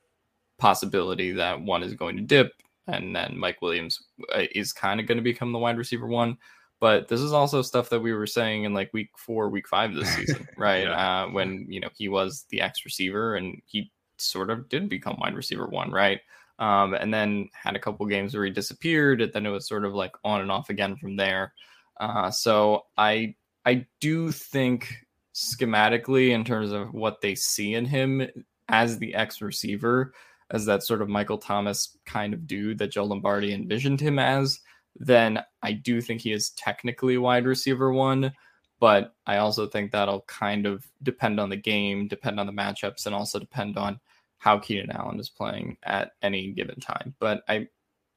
[0.59, 2.53] possibility that one is going to dip
[2.87, 4.05] and then Mike Williams
[4.35, 6.37] uh, is kind of going to become the wide receiver one.
[6.81, 9.95] But this is also stuff that we were saying in like week four, week five
[9.95, 10.85] this season, right?
[10.85, 11.25] Yeah.
[11.25, 15.17] uh, when, you know, he was the X receiver and he sort of did become
[15.21, 16.21] wide receiver one, right?
[16.59, 19.85] um, and then had a couple games where he disappeared, and then it was sort
[19.85, 21.53] of like on and off again from there.
[21.99, 24.95] Uh, so I I do think
[25.35, 28.27] schematically in terms of what they see in him
[28.69, 30.15] as the X receiver,
[30.51, 34.61] as that sort of Michael Thomas kind of dude that Joe Lombardi envisioned him as,
[34.97, 38.33] then I do think he is technically wide receiver one.
[38.81, 43.07] But I also think that'll kind of depend on the game, depend on the matchups,
[43.07, 43.99] and also depend on
[44.39, 47.15] how Keenan Allen is playing at any given time.
[47.19, 47.69] But I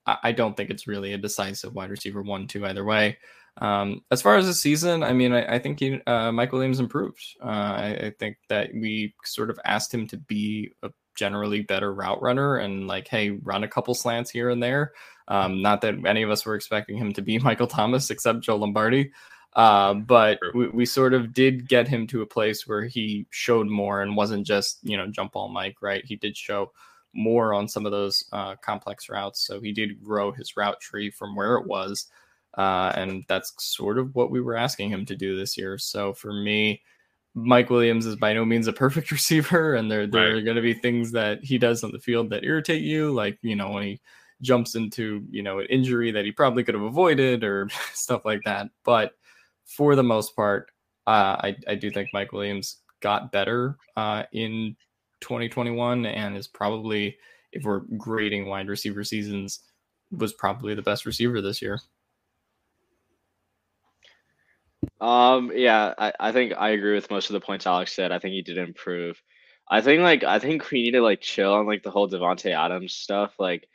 [0.05, 3.17] I don't think it's really a decisive wide receiver one two either way.
[3.59, 6.79] Um, as far as the season, I mean, I, I think he, uh, Mike Williams
[6.79, 7.23] improved.
[7.41, 11.93] Uh, I, I think that we sort of asked him to be a generally better
[11.93, 14.93] route runner and like, hey, run a couple slants here and there.
[15.27, 18.55] Um, not that any of us were expecting him to be Michael Thomas except Joe
[18.55, 19.11] Lombardi.
[19.53, 23.67] Uh, but we, we sort of did get him to a place where he showed
[23.67, 26.05] more and wasn't just, you know, jump ball Mike, right?
[26.05, 26.71] He did show
[27.13, 29.45] more on some of those uh, complex routes.
[29.45, 32.05] So he did grow his route tree from where it was.
[32.55, 35.77] Uh, and that's sort of what we were asking him to do this year.
[35.77, 36.81] So for me,
[37.37, 40.37] Mike Williams is by no means a perfect receiver, and there there Right.
[40.37, 43.37] are going to be things that he does on the field that irritate you, like
[43.43, 44.01] you know when he
[44.41, 48.41] jumps into you know an injury that he probably could have avoided or stuff like
[48.45, 48.67] that.
[48.83, 49.11] But
[49.65, 50.71] for the most part,
[51.05, 54.75] uh, I I do think Mike Williams got better uh, in
[55.21, 57.17] 2021 and is probably
[57.51, 59.59] if we're grading wide receiver seasons
[60.11, 61.79] was probably the best receiver this year.
[64.99, 68.11] Um, yeah, I, I think I agree with most of the points Alex said.
[68.11, 69.21] I think he did improve.
[69.69, 72.55] I think like I think we need to like chill on like the whole Davante
[72.57, 73.33] Adams stuff.
[73.37, 73.67] Like,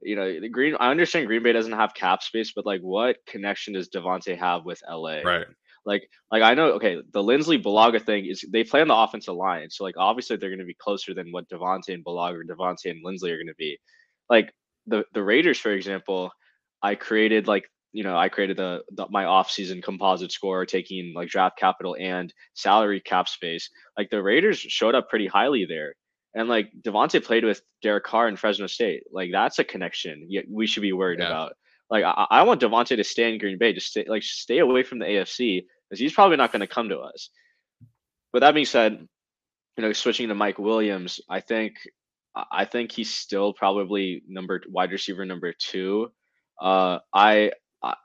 [0.00, 0.76] you know, the Green.
[0.80, 4.64] I understand Green Bay doesn't have cap space, but like, what connection does Davante have
[4.64, 5.20] with LA?
[5.20, 5.46] Right.
[5.86, 6.72] Like, like I know.
[6.72, 10.36] Okay, the Linsley Bulaga thing is they play on the offensive line, so like obviously
[10.36, 13.36] they're going to be closer than what Davante and Bulaga or Davante and Linsley are
[13.36, 13.78] going to be.
[14.30, 14.52] Like
[14.86, 16.30] the the Raiders, for example,
[16.82, 21.28] I created like you know, I created the, the my off-season composite score, taking like
[21.28, 23.70] draft capital and salary cap space.
[23.96, 25.94] Like the Raiders showed up pretty highly there,
[26.34, 29.04] and like Davante played with Derek Carr in Fresno State.
[29.12, 31.28] Like that's a connection we should be worried yeah.
[31.28, 31.52] about.
[31.88, 34.82] Like I, I want Davante to stay in Green Bay, just stay like stay away
[34.82, 37.30] from the AFC because he's probably not going to come to us.
[38.32, 39.06] But that being said,
[39.76, 41.74] you know, switching to Mike Williams, I think
[42.50, 46.10] I think he's still probably number wide receiver number two.
[46.60, 47.52] Uh, I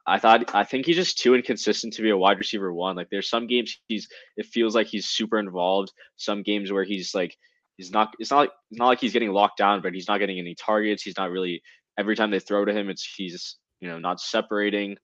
[0.06, 2.96] I, thought I think he's just too inconsistent to be a wide receiver one.
[2.96, 4.08] Like there's some games he's
[4.38, 5.92] it feels like he's super involved.
[6.18, 7.36] Some games where he's like
[7.78, 10.20] he's not it's not like it's not like he's getting locked down, but he's not
[10.20, 11.04] getting any targets.
[11.04, 11.62] He's not really
[11.98, 14.98] every time they throw to him, it's he's you know not separating.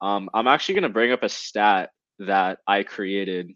[0.00, 3.50] Um, I'm actually gonna bring up a stat that I created.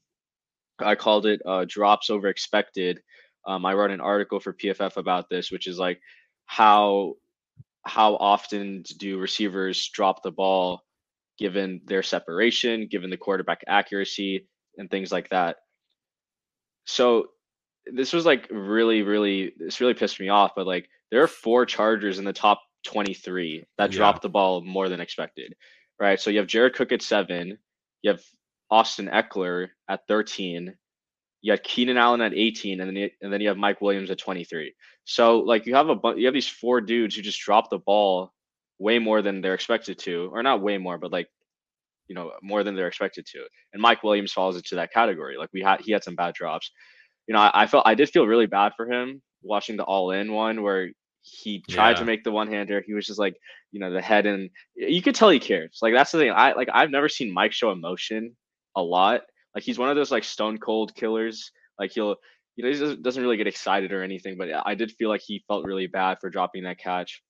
[0.78, 3.00] I called it uh, drops over expected.
[3.46, 6.00] Um, I wrote an article for PFF about this, which is like
[6.46, 7.14] how
[7.84, 10.82] how often do receivers drop the ball
[11.38, 15.56] given their separation, given the quarterback accuracy, and things like that.
[16.84, 17.28] So
[17.86, 20.52] this was like really, really, this really pissed me off.
[20.54, 23.96] But like, there are four Chargers in the top 23 that yeah.
[23.96, 25.54] dropped the ball more than expected,
[25.98, 26.20] right?
[26.20, 27.58] So you have Jared Cook at seven,
[28.02, 28.22] you have
[28.70, 30.74] Austin Ekeler at 13,
[31.42, 34.10] you have Keenan Allen at 18, and then you, and then you have Mike Williams
[34.10, 34.74] at 23.
[35.04, 38.32] So like you have a you have these four dudes who just drop the ball
[38.78, 41.28] way more than they're expected to, or not way more, but like
[42.08, 43.44] you know more than they're expected to.
[43.72, 45.36] And Mike Williams falls into that category.
[45.38, 46.70] Like we had he had some bad drops.
[47.26, 50.10] You know, I, I felt I did feel really bad for him watching the all
[50.10, 50.90] in one where
[51.22, 51.96] he tried yeah.
[51.96, 52.82] to make the one hander.
[52.86, 53.34] He was just like,
[53.72, 55.78] you know, the head and you could tell he cares.
[55.80, 56.32] Like that's the thing.
[56.34, 58.36] I like I've never seen Mike show emotion
[58.76, 59.22] a lot
[59.54, 61.50] like he's one of those like stone cold killers.
[61.78, 62.16] Like he'll,
[62.56, 64.36] you know, he doesn't really get excited or anything.
[64.36, 67.22] But I did feel like he felt really bad for dropping that catch.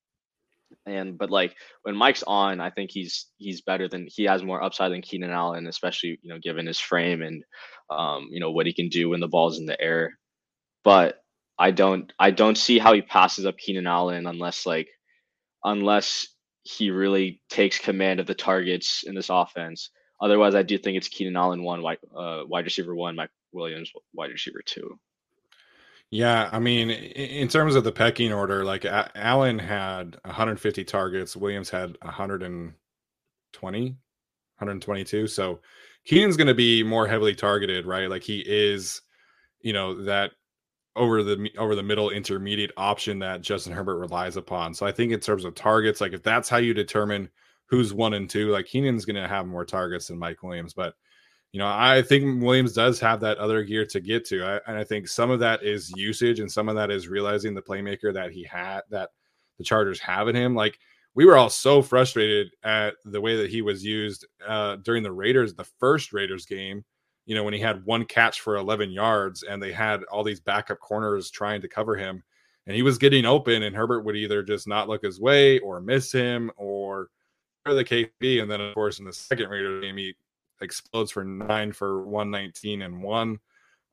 [0.85, 4.63] And but like when Mike's on, I think he's he's better than he has more
[4.63, 7.43] upside than Keenan Allen, especially you know given his frame and
[7.89, 10.17] um, you know what he can do when the ball's in the air.
[10.83, 11.21] But
[11.59, 14.87] I don't I don't see how he passes up Keenan Allen unless like
[15.63, 16.27] unless
[16.63, 19.89] he really takes command of the targets in this offense.
[20.21, 23.91] Otherwise, I do think it's Keenan Allen one, wide, uh, wide receiver one, Mike Williams
[24.13, 24.99] wide receiver two.
[26.11, 31.69] Yeah, I mean, in terms of the pecking order, like Allen had 150 targets, Williams
[31.69, 35.27] had 120, 122.
[35.27, 35.59] So
[36.05, 38.09] Keenan's going to be more heavily targeted, right?
[38.09, 39.01] Like he is,
[39.61, 40.31] you know, that
[40.97, 44.73] over the over the middle intermediate option that Justin Herbert relies upon.
[44.73, 47.29] So I think in terms of targets, like if that's how you determine
[47.71, 48.49] who's one and two.
[48.49, 50.93] Like Keenan's going to have more targets than Mike Williams, but
[51.53, 54.43] you know, I think Williams does have that other gear to get to.
[54.43, 57.53] I, and I think some of that is usage and some of that is realizing
[57.53, 59.09] the playmaker that he had, that
[59.57, 60.55] the Chargers have in him.
[60.55, 60.79] Like
[61.13, 65.11] we were all so frustrated at the way that he was used uh, during the
[65.11, 66.85] Raiders, the first Raiders game,
[67.25, 70.39] you know, when he had one catch for 11 yards and they had all these
[70.39, 72.23] backup corners trying to cover him
[72.65, 75.81] and he was getting open and Herbert would either just not look his way or
[75.81, 77.09] miss him or
[77.65, 80.15] the KB, and then of course in the second Raiders game he
[80.61, 83.39] explodes for nine for one nineteen and one.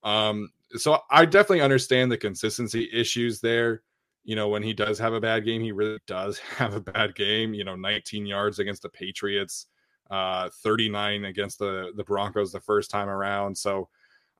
[0.02, 3.82] Um, so I definitely understand the consistency issues there.
[4.24, 7.14] You know, when he does have a bad game, he really does have a bad
[7.14, 7.54] game.
[7.54, 9.66] You know, 19 yards against the Patriots,
[10.10, 13.56] uh, 39 against the the Broncos the first time around.
[13.56, 13.88] So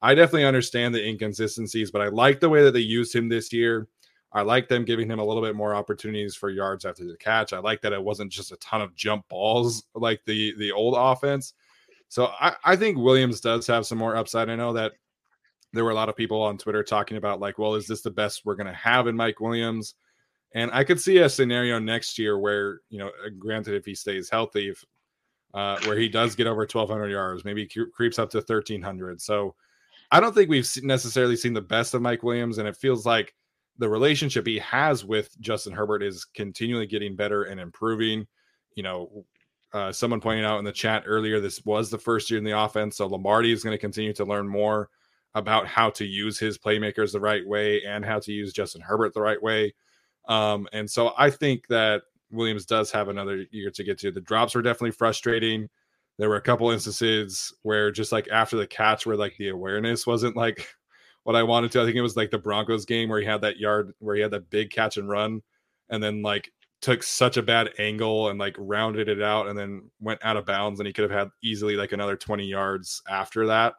[0.01, 3.53] I definitely understand the inconsistencies, but I like the way that they used him this
[3.53, 3.89] year.
[4.33, 7.53] I like them giving him a little bit more opportunities for yards after the catch.
[7.53, 10.95] I like that it wasn't just a ton of jump balls like the the old
[10.97, 11.55] offense.
[12.09, 14.49] So I, I think Williams does have some more upside.
[14.49, 14.93] I know that
[15.73, 18.11] there were a lot of people on Twitter talking about like, well, is this the
[18.11, 19.95] best we're to have in Mike Williams?
[20.55, 23.95] And I could see a scenario next year where, you know, uh, granted, if he
[23.95, 24.83] stays healthy, if,
[25.53, 29.21] uh, where he does get over 1,200 yards, maybe creeps up to 1,300.
[29.21, 29.55] So
[30.11, 32.57] I don't think we've necessarily seen the best of Mike Williams.
[32.57, 33.35] And it feels like
[33.79, 38.27] the relationship he has with Justin Herbert is continually getting better and improving.
[38.75, 39.25] You know,
[39.73, 42.59] uh, someone pointed out in the chat earlier, this was the first year in the
[42.59, 42.97] offense.
[42.97, 44.89] So Lombardi is going to continue to learn more
[45.35, 49.15] about how to use his playmakers the right way and how to use Justin Herbert
[49.15, 49.75] the right way.
[50.27, 54.11] Um, and so I think that Williams does have another year to get to.
[54.11, 55.69] The drops were definitely frustrating.
[56.19, 60.07] there were a couple instances where just like after the catch, where like the awareness
[60.07, 60.69] wasn't like
[61.25, 61.83] what I wanted to.
[61.83, 64.23] I think it was like the Broncos game where he had that yard where he
[64.23, 65.43] had that big catch and run,
[65.91, 66.51] and then like
[66.81, 70.47] took such a bad angle and like rounded it out and then went out of
[70.47, 73.75] bounds and he could have had easily like another 20 yards after that.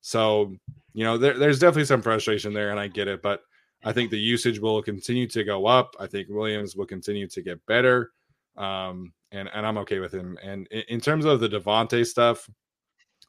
[0.00, 0.54] So,
[0.92, 3.42] you know, there, there's definitely some frustration there and I get it, but
[3.84, 5.94] I think the usage will continue to go up.
[6.00, 8.10] I think Williams will continue to get better.
[8.56, 10.36] Um, and, and I'm okay with him.
[10.42, 12.48] And in, in terms of the Davante stuff,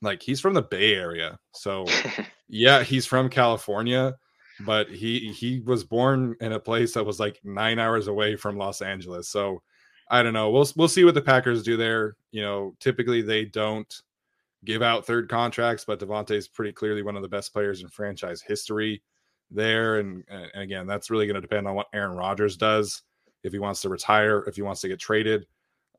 [0.02, 1.40] like he's from the Bay Area.
[1.54, 1.86] So
[2.48, 4.16] yeah, he's from California,
[4.62, 8.58] but he he was born in a place that was like nine hours away from
[8.58, 9.30] Los Angeles.
[9.30, 9.62] So
[10.10, 10.50] I don't know.
[10.50, 12.16] We'll we'll see what the Packers do there.
[12.32, 13.94] You know, typically they don't
[14.66, 17.90] give out third contracts, but Davante is pretty clearly one of the best players in
[17.90, 19.02] franchise history
[19.52, 20.00] there.
[20.00, 23.04] And, and again, that's really going to depend on what Aaron Rodgers does
[23.44, 25.46] if he wants to retire, if he wants to get traded.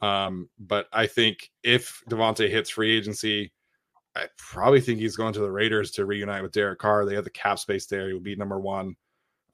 [0.01, 3.53] Um, but I think if Davante hits free agency,
[4.17, 7.05] I probably think he's going to the Raiders to reunite with Derek Carr.
[7.05, 8.07] They have the cap space there.
[8.07, 8.97] He will be number one.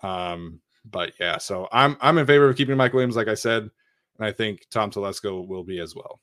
[0.02, 3.62] Um, but yeah, so I'm I'm in favor of keeping Mike Williams, like I said,
[3.62, 6.20] and I think Tom Telesco will be as well.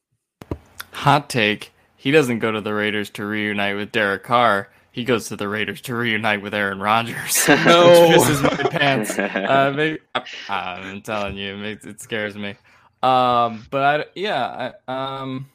[0.94, 4.70] Hot take: He doesn't go to the Raiders to reunite with Derek Carr.
[4.92, 7.48] He goes to the Raiders to reunite with Aaron Rodgers.
[7.48, 9.18] no, which pisses my pants.
[9.48, 10.00] Uh, maybe,
[10.50, 12.56] I'm telling you, it, makes, it scares me.
[13.04, 15.48] Um, but I, yeah, I, um,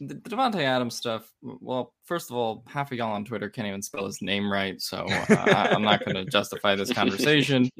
[0.00, 1.30] the, Davante Adams stuff.
[1.42, 4.80] Well, first of all, half of y'all on Twitter can't even spell his name right,
[4.80, 7.70] so uh, I, am not going to justify this conversation.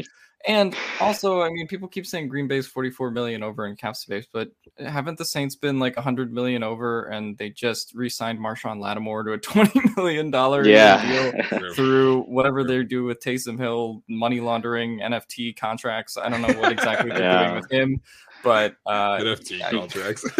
[0.46, 4.26] And also, I mean, people keep saying Green Bay's 44 million over in cap space,
[4.32, 9.24] but haven't the Saints been like 100 million over, and they just re-signed Marshon Lattimore
[9.24, 11.32] to a 20 million dollar yeah.
[11.50, 16.16] deal through whatever they do with Taysom Hill, money laundering, NFT contracts.
[16.16, 17.44] I don't know what exactly they're yeah.
[17.44, 18.00] doing with him
[18.42, 20.22] but uh, NFT yeah, contracts.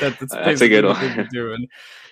[0.00, 1.28] that, that's, that's a good one.
[1.32, 1.68] doing.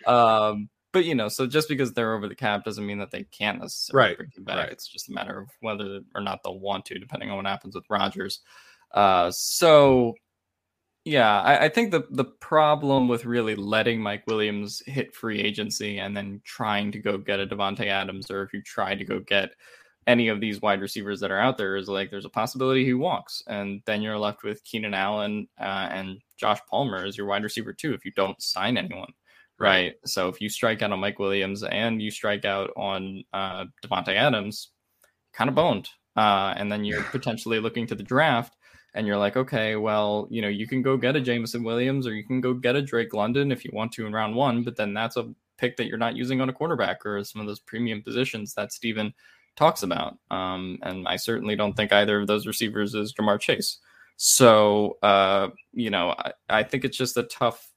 [0.07, 3.24] Um, but you know, so just because they're over the cap doesn't mean that they
[3.24, 4.16] can't necessarily right.
[4.16, 4.57] bring it back.
[4.57, 4.72] Right.
[4.72, 7.74] It's just a matter of whether or not they'll want to, depending on what happens
[7.74, 8.41] with Rodgers.
[8.93, 10.14] Uh, so
[11.05, 15.99] yeah, I, I, think the the problem with really letting Mike Williams hit free agency
[15.99, 19.20] and then trying to go get a Davante Adams, or if you try to go
[19.20, 19.51] get
[20.07, 22.95] any of these wide receivers that are out there is like there's a possibility he
[22.95, 27.43] walks, and then you're left with Keenan Allen uh, and Josh Palmer as your wide
[27.43, 29.12] receiver too if you don't sign anyone.
[29.59, 29.94] Right.
[30.04, 34.70] So if you strike out on Mike Williams and you strike out on uh, Adams,
[35.32, 35.88] kind of boned.
[36.16, 38.56] Uh, and then you're potentially looking to the draft
[38.94, 42.14] and you're like, okay, well, you know, you can go get a Jameson Williams or
[42.14, 44.76] you can go get a Drake London if you want to in round one, but
[44.76, 45.28] then that's a
[45.59, 48.72] pick that you're not using on a quarterback or some of those premium positions that
[48.72, 49.12] Steven
[49.56, 50.18] talks about.
[50.30, 53.78] Um, and I certainly don't think either of those receivers is Ja'Marr Chase.
[54.16, 57.70] So, uh, you know, I, I think it's just a tough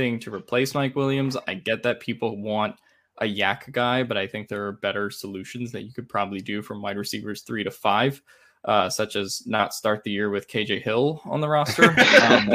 [0.00, 1.36] thing to replace Mike Williams.
[1.46, 2.74] I get that people want
[3.18, 6.62] a YAC guy, but I think there are better solutions that you could probably do
[6.62, 8.22] from wide receivers three to five.
[8.64, 11.94] Uh, such as not start the year with KJ Hill on the roster.
[12.20, 12.48] Um,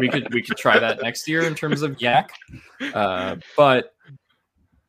[0.00, 2.30] we, could, we, could, try that next year in terms of YAC,
[2.92, 3.94] Uh, but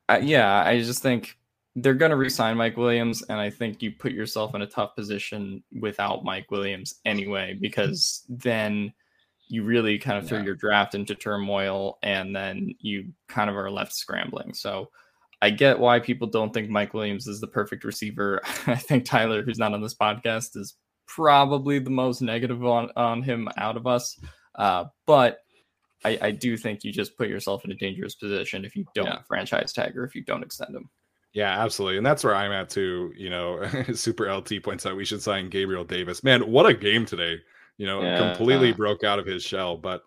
[0.09, 1.37] uh, yeah, I just think
[1.75, 4.95] they're going to resign Mike Williams, and I think you put yourself in a tough
[4.95, 8.93] position without Mike Williams anyway, because then
[9.47, 10.45] you really kind of throw yeah.
[10.45, 14.53] your draft into turmoil, and then you kind of are left scrambling.
[14.53, 14.89] So
[15.41, 18.41] I get why people don't think Mike Williams is the perfect receiver.
[18.67, 20.75] I think Tyler, who's not on this podcast, is
[21.07, 24.19] probably the most negative on on him out of us,
[24.55, 25.39] uh, but.
[26.05, 29.05] I, I, do think you just put yourself in a dangerous position if you don't
[29.05, 29.19] yeah.
[29.25, 30.89] franchise tag or if you don't extend him.
[31.33, 31.97] Yeah, absolutely.
[31.97, 33.11] And that's where I'm at too.
[33.17, 36.23] You know, Super LT points out we should sign Gabriel Davis.
[36.23, 37.37] Man, what a game today.
[37.77, 39.77] You know, yeah, completely uh, broke out of his shell.
[39.77, 40.01] But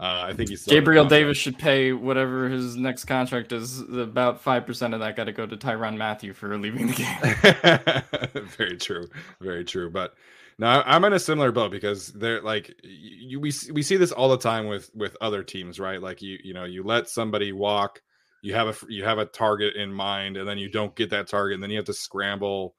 [0.00, 3.80] uh, I think he's Gabriel Davis should pay whatever his next contract is.
[3.80, 8.44] About five percent of that got to go to Tyrann Mathieu for leaving the game.
[8.56, 9.08] Very true.
[9.40, 9.90] Very true.
[9.90, 10.14] But
[10.58, 14.28] now I'm in a similar boat because they're like you, we we see this all
[14.28, 16.02] the time with with other teams, right?
[16.02, 18.00] Like you you know you let somebody walk
[18.42, 21.28] you have a you have a target in mind and then you don't get that
[21.28, 22.74] target and then you have to scramble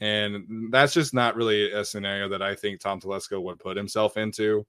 [0.00, 4.16] and that's just not really a scenario that I think Tom Telesco would put himself
[4.16, 4.66] into.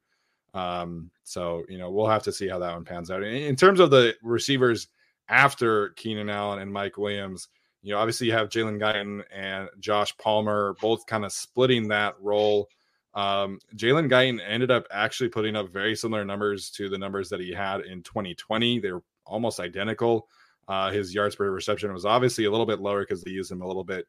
[0.53, 3.23] Um, so you know we'll have to see how that one pans out.
[3.23, 4.87] In, terms of the receivers
[5.27, 7.49] after Keenan Allen and Mike Williams,
[7.83, 12.15] you know obviously you have Jalen Guyton and Josh Palmer both kind of splitting that
[12.19, 12.67] role.
[13.13, 17.39] Um, Jalen Guyton ended up actually putting up very similar numbers to the numbers that
[17.39, 18.79] he had in 2020.
[18.79, 20.27] They're almost identical.
[20.67, 23.61] Uh, his yards per reception was obviously a little bit lower because they used him
[23.61, 24.05] a little bit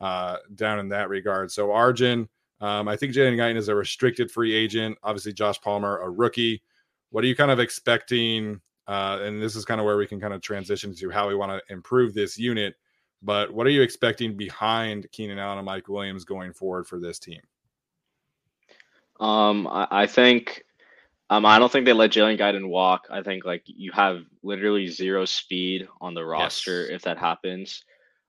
[0.00, 1.50] uh, down in that regard.
[1.50, 2.28] So Arjun,
[2.60, 4.98] um, I think Jalen Guyton is a restricted free agent.
[5.02, 6.62] Obviously, Josh Palmer, a rookie.
[7.10, 10.20] What are you kind of expecting uh, and this is kind of where we can
[10.20, 12.74] kind of transition to how we want to improve this unit.
[13.22, 17.18] But what are you expecting behind Keenan Allen and Mike Williams going forward for this
[17.18, 17.40] team?
[19.18, 20.62] Um, I, I think
[21.30, 23.08] um, I don't think they let Jalen Guyton walk.
[23.10, 26.90] I think like you have literally zero speed on the roster yes.
[26.90, 27.84] if that happens.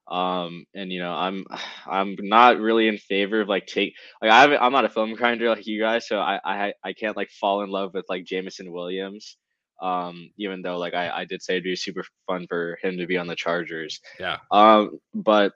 [0.10, 1.46] Um, and you know, I'm
[1.88, 5.50] I'm not really in favor of like take like I I'm not a film grinder
[5.50, 8.72] like you guys, so I I I can't like fall in love with like Jameson
[8.72, 9.38] Williams.
[9.80, 13.06] Um, even though like I, I did say it'd be super fun for him to
[13.06, 14.00] be on the Chargers.
[14.20, 14.38] Yeah.
[14.50, 15.54] Um, but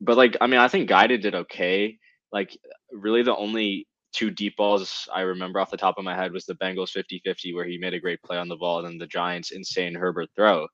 [0.00, 1.98] but like I mean I think Guyton did okay.
[2.32, 2.56] Like
[2.92, 6.46] really the only two deep balls I remember off the top of my head was
[6.46, 9.06] the Bengals 50-50 where he made a great play on the ball and then the
[9.06, 10.66] Giants insane Herbert throw.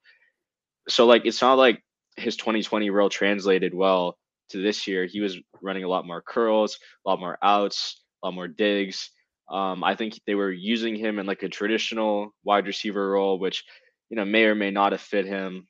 [0.88, 1.82] So like it's not like
[2.16, 4.16] his 2020 role translated well
[4.50, 5.06] to this year.
[5.06, 9.10] He was running a lot more curls, a lot more outs, a lot more digs.
[9.48, 13.64] Um, I think they were using him in like a traditional wide receiver role, which
[14.08, 15.66] you know may or may not have fit him.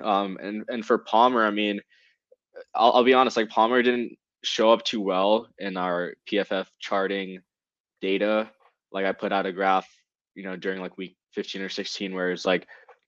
[0.00, 1.80] Um, and and for Palmer, I mean,
[2.74, 7.40] I'll, I'll be honest, like Palmer didn't show up too well in our PFF charting
[8.00, 8.50] data.
[8.92, 9.88] Like I put out a graph,
[10.34, 12.66] you know, during like week 15 or 16, where it's like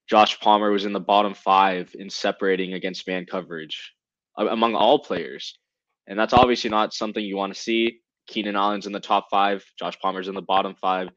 [0.08, 3.92] Josh Palmer was in the bottom five in separating against man coverage
[4.36, 5.58] among all players.
[6.06, 8.00] And that's obviously not something you want to see.
[8.26, 11.08] Keenan Allen's in the top five, Josh Palmer's in the bottom five.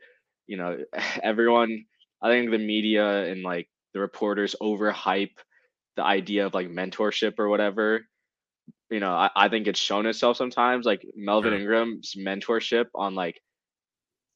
[0.45, 0.77] You know,
[1.23, 1.85] everyone,
[2.21, 5.35] I think the media and like the reporters overhype
[5.95, 8.01] the idea of like mentorship or whatever
[8.89, 10.85] you know, I, I think it's shown itself sometimes.
[10.85, 11.53] Like Melvin.
[11.53, 13.41] Ingram's mentorship on like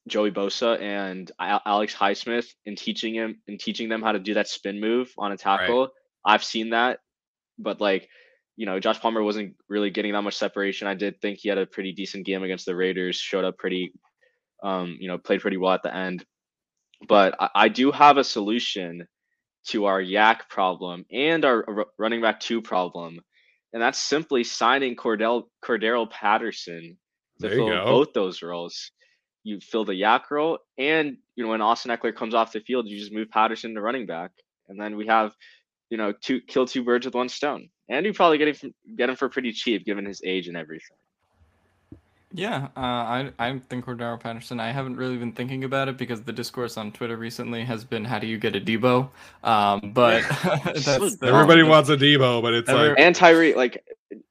[0.08, 4.48] Joey Bosa and Alex Highsmith in teaching him and teaching them how to do that
[4.48, 5.82] spin move on a tackle.
[5.82, 5.90] Right.
[6.26, 7.00] I've seen that,
[7.60, 8.10] but like,
[8.58, 10.88] you know, Josh Palmer wasn't really getting that much separation.
[10.88, 13.16] I did think he had a pretty decent game against the Raiders.
[13.16, 13.94] Showed up pretty,
[14.64, 16.26] um, you know, played pretty well at the end.
[17.08, 19.08] But I, I do have a solution
[19.68, 23.22] to our YAC problem and our running back two problem
[23.74, 26.98] and that's simply signing Cordell Cordarrelle Patterson
[27.40, 28.92] to there fill both those roles.
[29.44, 32.88] You fill the YAC role, and you know when Austin Ekeler comes off the field,
[32.88, 34.32] you just move Patterson to running back,
[34.70, 35.34] and then we have,
[35.90, 37.70] you know, two kill two birds with one stone.
[37.90, 40.98] And you probably get him get him for pretty cheap given his age and everything.
[42.34, 44.60] Yeah, uh, I I think Cordarrelle Patterson.
[44.60, 48.06] I haven't really been thinking about it because the discourse on Twitter recently has been
[48.06, 49.10] how do you get a Deebo?"
[49.44, 50.24] Um, but
[50.74, 50.88] that's,
[51.22, 53.54] everybody wants a Deebo, but it's like and Tyree.
[53.54, 53.84] Like,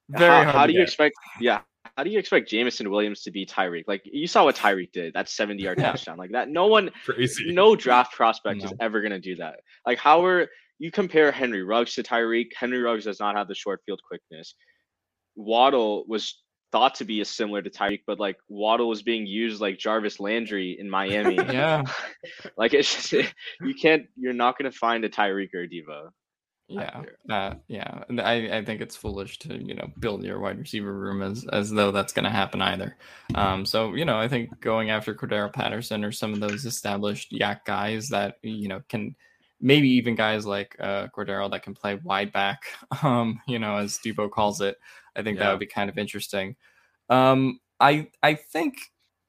[0.09, 1.15] very how, how do you expect?
[1.39, 1.61] Yeah,
[2.01, 3.83] how do you expect Jameson Williams to be Tyreek?
[3.85, 6.17] Like you saw what Tyreek did, that 70 yard touchdown.
[6.17, 7.53] Like that, no one, Crazy.
[7.53, 8.65] no draft prospect no.
[8.65, 9.59] is ever gonna do that.
[9.85, 10.47] Like how are
[10.79, 12.47] you compare Henry Ruggs to Tyreek?
[12.59, 14.55] Henry Ruggs does not have the short field quickness.
[15.35, 16.41] Waddle was
[16.71, 20.19] thought to be as similar to Tyreek, but like Waddle was being used like Jarvis
[20.19, 21.35] Landry in Miami.
[21.53, 21.83] yeah.
[22.57, 23.31] like it's just
[23.61, 26.09] you can't you're not gonna find a Tyreek or a Deebo.
[26.73, 28.03] Yeah, uh, yeah.
[28.19, 31.71] I, I think it's foolish to you know build your wide receiver room as as
[31.71, 32.95] though that's going to happen either.
[33.35, 37.31] Um, so you know I think going after Cordarrelle Patterson or some of those established
[37.31, 39.15] YAC guys that you know can
[39.59, 42.63] maybe even guys like uh, Cordarrelle that can play wide back,
[43.03, 44.77] um, you know as Deebo calls it,
[45.15, 45.45] I think yeah.
[45.45, 46.55] that would be kind of interesting.
[47.09, 48.75] Um, I I think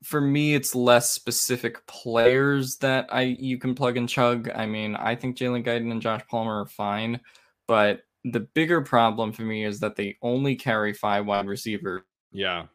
[0.03, 4.51] for me it's less specific players that I you can plug and chug.
[4.55, 7.21] I mean, I think Jalen Guyton and Josh Palmer are fine,
[7.67, 12.03] but the bigger problem for me is that they only carry five wide receivers.
[12.31, 12.67] Yeah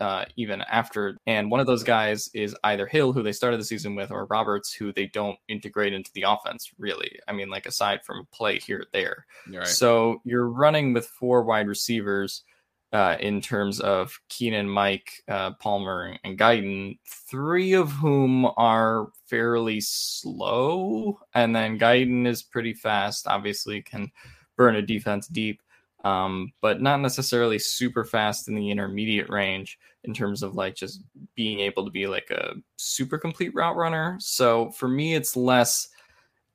[0.00, 1.16] uh, even after.
[1.26, 4.26] And one of those guys is either Hill, who they started the season with, or
[4.26, 7.18] Roberts, who they don't integrate into the offense, really.
[7.28, 9.26] I mean, like aside from play here or there.
[9.52, 9.66] Right.
[9.66, 12.44] So you're running with four wide receivers.
[12.92, 19.80] Uh, in terms of Keenan, Mike, uh, Palmer, and Guyton, three of whom are fairly
[19.80, 23.26] slow, and then Guyton is pretty fast.
[23.26, 24.10] Obviously, can
[24.56, 25.60] burn a defense deep
[26.06, 31.02] um, but not necessarily super fast in the intermediate range in terms of like just
[31.34, 34.16] being able to be like a super complete route runner.
[34.20, 35.88] So for me, it's less,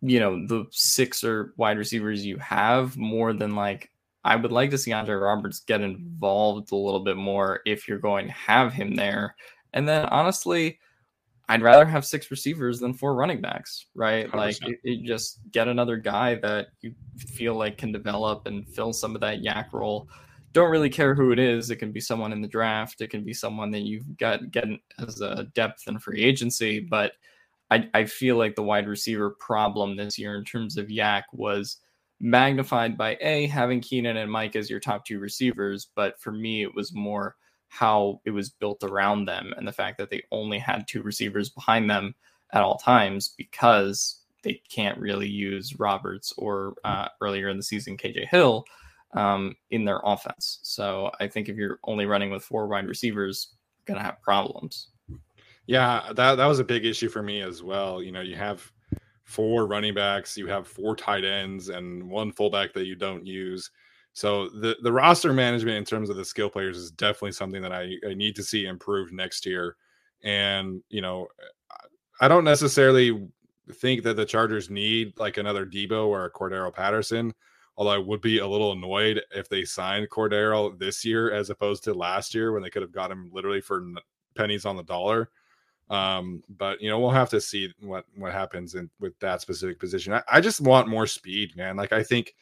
[0.02, 3.92] you know, the six or wide receivers you have more than like
[4.24, 7.98] I would like to see Andre Roberts get involved a little bit more if you're
[7.98, 9.36] going to have him there.
[9.74, 10.80] And then honestly,
[11.50, 14.28] I'd rather have six receivers than four running backs, right?
[14.30, 14.34] 100%.
[14.36, 18.94] Like it, it just get another guy that you feel like can develop and fill
[18.94, 20.08] some of that YAC role.
[20.54, 21.70] Don't really care who it is.
[21.70, 23.02] It can be someone in the draft.
[23.02, 24.66] It can be someone that you've got get
[25.00, 26.80] as a depth and free agency.
[26.80, 27.14] But
[27.72, 31.78] I, I feel like the wide receiver problem this year in terms of YAC was
[32.22, 35.88] magnified by a having Keenan and Mike as your top two receivers.
[35.96, 37.36] But for me, it was more
[37.70, 41.50] how it was built around them and the fact that they only had two receivers
[41.50, 42.14] behind them
[42.54, 47.98] at all times because they can't really use Roberts or uh, earlier in the season
[47.98, 48.66] KJ Hill
[49.14, 50.60] um, in their offense.
[50.64, 54.90] So I think if you're only running with four wide receivers, you're gonna have problems.
[55.66, 58.02] Yeah, that that was a big issue for me as well.
[58.02, 58.70] You know, you have
[59.32, 63.72] four running backs, you have four tight ends, and one fullback that you don't use.
[64.14, 67.72] So the the roster management in terms of the skill players is definitely something that
[67.72, 69.78] I, I need to see improved next year.
[70.24, 71.28] And you know,
[72.20, 73.28] I don't necessarily
[73.74, 77.34] think that the Chargers need like another Deebo or a Cordarrelle Patterson.
[77.78, 81.84] Although I would be a little annoyed if they signed Cordarrelle this year as opposed
[81.86, 83.82] to last year when they could have got him literally for
[84.36, 85.30] pennies on the dollar.
[85.92, 89.78] Um, but you know, we'll have to see what what happens in with that specific
[89.78, 90.14] position.
[90.14, 91.76] I, I just want more speed, man.
[91.76, 92.34] Like I think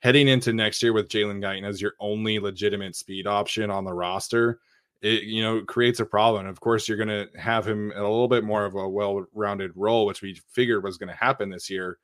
[0.00, 3.94] heading into next year with Jalen Guyton as your only legitimate speed option on the
[3.94, 4.60] roster,
[5.00, 6.46] it you know creates a problem.
[6.46, 10.04] Of course, you're going to have him a little bit more of a well-rounded role,
[10.04, 11.98] which we figured was going to happen this year.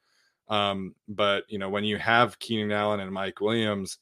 [0.49, 3.99] Um, but you know, when you have Keenan Allen and Mike Williams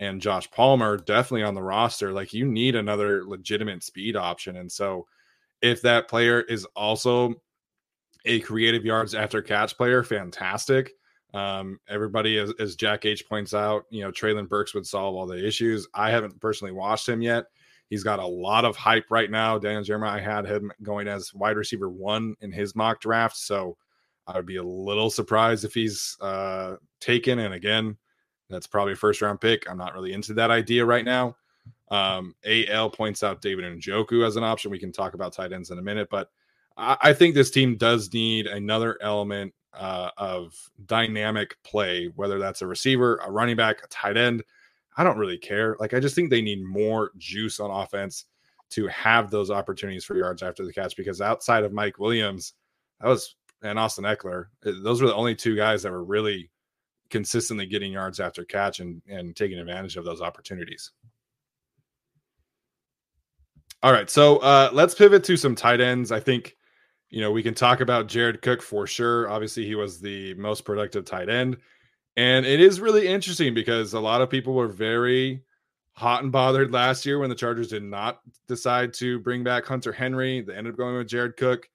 [0.00, 4.72] and Josh Palmer definitely on the roster, like you need another legitimate speed option, and
[4.72, 5.06] so
[5.62, 7.34] if that player is also
[8.24, 10.92] a creative yards after catch player, fantastic.
[11.34, 15.26] Um, everybody, as, as, Jack H points out, you know, Treylon Burks would solve all
[15.26, 15.86] the issues.
[15.92, 17.46] I haven't personally watched him yet.
[17.90, 19.58] He's got a lot of hype right now.
[19.58, 23.36] Daniel Jeremiah I had him going as wide receiver one in his mock draft.
[23.36, 23.76] So
[24.26, 27.40] I would be a little surprised if he's uh, taken.
[27.40, 27.96] And again,
[28.48, 29.68] that's probably a first round pick.
[29.70, 31.36] I'm not really into that idea right now.
[31.88, 34.70] Um, AL points out David and Njoku as an option.
[34.70, 36.30] We can talk about tight ends in a minute, but
[36.76, 40.54] I, I think this team does need another element uh, of
[40.86, 44.42] dynamic play, whether that's a receiver, a running back, a tight end.
[44.96, 45.76] I don't really care.
[45.78, 48.24] Like, I just think they need more juice on offense
[48.70, 52.54] to have those opportunities for yards after the catch because outside of Mike Williams,
[53.00, 56.50] that was and Austin Ekeler, eh, those were the only two guys that were really
[57.10, 60.92] consistently getting yards after catch and, and taking advantage of those opportunities.
[63.82, 66.10] All right, so uh, let's pivot to some tight ends.
[66.10, 66.56] I think
[67.10, 69.28] you know we can talk about Jared Cook for sure.
[69.28, 71.58] Obviously, he was the most productive tight end,
[72.16, 75.42] and it is really interesting because a lot of people were very
[75.92, 79.92] hot and bothered last year when the Chargers did not decide to bring back Hunter
[79.92, 80.40] Henry.
[80.40, 81.68] They ended up going with Jared Cook,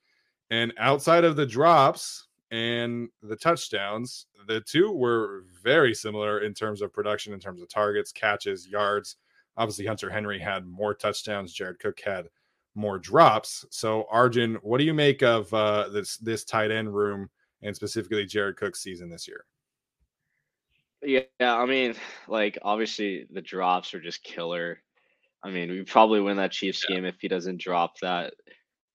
[0.49, 6.81] and outside of the drops and the touchdowns, the two were very similar in terms
[6.81, 9.17] of production, in terms of targets, catches, yards
[9.57, 11.53] Obviously, Hunter Henry had more touchdowns.
[11.53, 12.27] Jared Cook had
[12.75, 13.65] more drops.
[13.69, 17.29] So, Arjun, what do you make of uh, this this tight end room
[17.61, 19.45] and specifically Jared Cook's season this year?
[21.03, 21.95] Yeah, I mean,
[22.27, 24.81] like obviously the drops are just killer.
[25.43, 26.95] I mean, we probably win that Chiefs yeah.
[26.95, 28.33] game if he doesn't drop that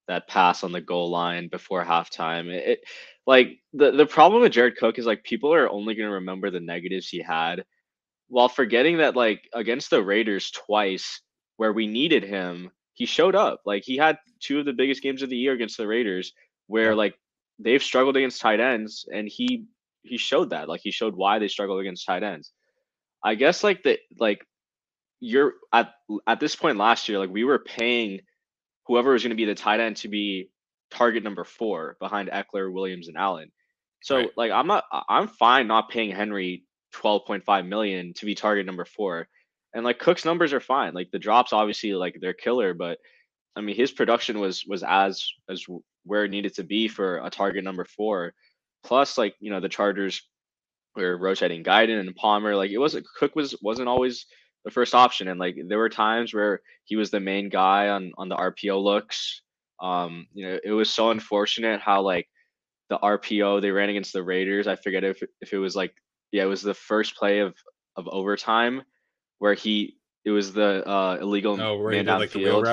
[0.07, 2.47] that pass on the goal line before halftime.
[2.47, 2.81] It, it
[3.27, 6.51] like the the problem with Jared Cook is like people are only going to remember
[6.51, 7.65] the negatives he had
[8.29, 11.21] while forgetting that like against the Raiders twice
[11.57, 13.61] where we needed him, he showed up.
[13.65, 16.33] Like he had two of the biggest games of the year against the Raiders
[16.67, 17.15] where like
[17.59, 19.67] they've struggled against tight ends and he
[20.03, 20.69] he showed that.
[20.69, 22.53] Like he showed why they struggle against tight ends.
[23.25, 24.45] I guess like the like
[25.21, 25.93] you're at
[26.27, 28.21] at this point last year, like we were paying
[28.87, 30.51] whoever was going to be the tight end to be
[30.91, 33.51] target number four behind Ekeler, Williams, and Allen.
[34.03, 34.31] So right.
[34.37, 36.65] like I'm not I'm fine not paying Henry
[36.97, 39.29] 12.5 million to be target number four.
[39.75, 40.95] And like Cook's numbers are fine.
[40.95, 42.99] Like the drops obviously like they're killer, but
[43.55, 45.65] I mean his production was was as as
[46.05, 48.33] where it needed to be for a target number four.
[48.85, 50.23] Plus, like, you know, the Chargers
[50.95, 52.57] were rotating Guyton and Palmer.
[52.57, 54.27] Like it wasn't Cook was wasn't always
[54.65, 55.29] the first option.
[55.29, 58.83] And like there were times where he was the main guy on on the RPO
[58.83, 59.43] looks.
[59.83, 62.29] Um, you know, it was so unfortunate how like
[62.89, 64.67] the RPO they ran against the Raiders.
[64.67, 65.95] I forget if if it was like
[66.37, 67.55] yeah, it was the first play of
[67.97, 68.83] of overtime
[69.39, 72.69] where he it was the uh illegal oh, man down like field.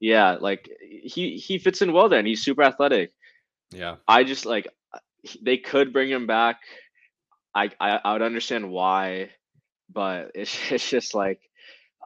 [0.00, 2.26] Yeah, like he he fits in well then.
[2.26, 3.12] He's super athletic.
[3.70, 3.96] Yeah.
[4.08, 4.66] I just like
[5.40, 6.58] they could bring him back.
[7.54, 9.30] I I, I would understand why,
[9.88, 11.40] but it's it's just like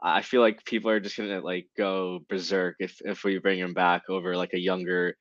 [0.03, 3.73] I feel like people are just gonna like go berserk if if we bring him
[3.73, 5.17] back over like a younger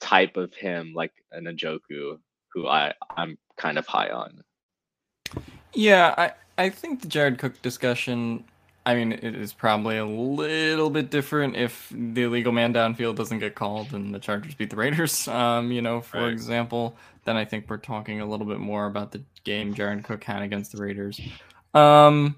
[0.00, 2.16] type of him, like an Njoku,
[2.54, 4.40] who I I'm kind of high on.
[5.74, 8.44] Yeah, I I think the Jared Cook discussion.
[8.84, 13.38] I mean, it is probably a little bit different if the illegal man downfield doesn't
[13.38, 15.28] get called and the Chargers beat the Raiders.
[15.28, 16.32] Um, you know, for right.
[16.32, 20.24] example, then I think we're talking a little bit more about the game Jared Cook
[20.24, 21.20] had against the Raiders.
[21.74, 22.36] Um,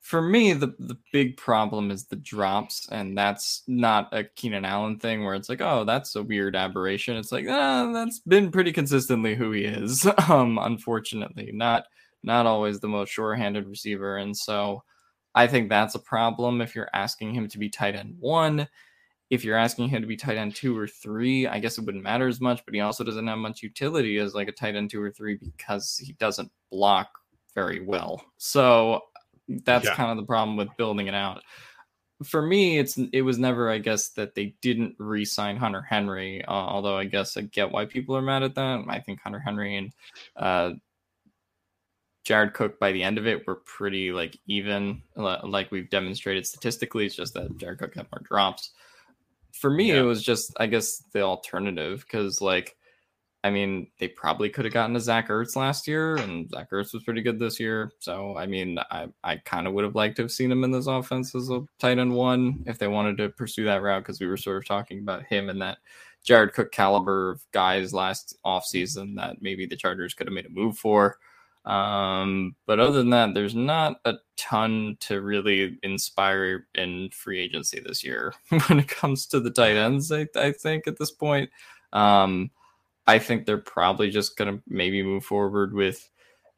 [0.00, 4.98] for me, the the big problem is the drops, and that's not a Keenan Allen
[4.98, 7.16] thing where it's like, oh, that's a weird aberration.
[7.16, 10.06] It's like, ah, that's been pretty consistently who he is.
[10.28, 11.84] Um, unfortunately, not
[12.22, 14.82] not always the most sure-handed receiver, and so
[15.34, 18.68] I think that's a problem if you're asking him to be tight end one.
[19.30, 22.04] If you're asking him to be tight end two or three, I guess it wouldn't
[22.04, 24.90] matter as much, but he also doesn't have much utility as like a tight end
[24.90, 27.08] two or three because he doesn't block
[27.54, 28.22] very well.
[28.36, 29.00] So
[29.48, 29.94] that's yeah.
[29.94, 31.42] kind of the problem with building it out.
[32.24, 36.44] For me, it's it was never, I guess, that they didn't re-sign Hunter Henry.
[36.44, 38.84] Uh, although I guess I get why people are mad at that.
[38.86, 39.92] I think Hunter Henry and
[40.36, 40.72] uh,
[42.24, 47.06] Jared Cook by the end of it were pretty like even, like we've demonstrated statistically.
[47.06, 48.72] It's just that Jared Cook had more drops.
[49.52, 50.00] For me, yeah.
[50.00, 52.76] it was just I guess the alternative because like
[53.44, 56.94] I mean, they probably could have gotten to Zach Ertz last year, and Zach Ertz
[56.94, 57.90] was pretty good this year.
[57.98, 60.70] So, I mean, I, I kind of would have liked to have seen him in
[60.70, 64.20] this offense as a tight end one if they wanted to pursue that route because
[64.20, 65.78] we were sort of talking about him and that
[66.22, 70.50] Jared Cook caliber of guys last offseason that maybe the Chargers could have made a
[70.50, 71.18] move for.
[71.64, 77.80] Um, but other than that, there's not a ton to really inspire in free agency
[77.80, 78.34] this year
[78.66, 80.10] when it comes to the tight ends.
[80.10, 81.50] I, I think at this point.
[81.92, 82.50] Um,
[83.06, 86.08] I think they're probably just going to maybe move forward with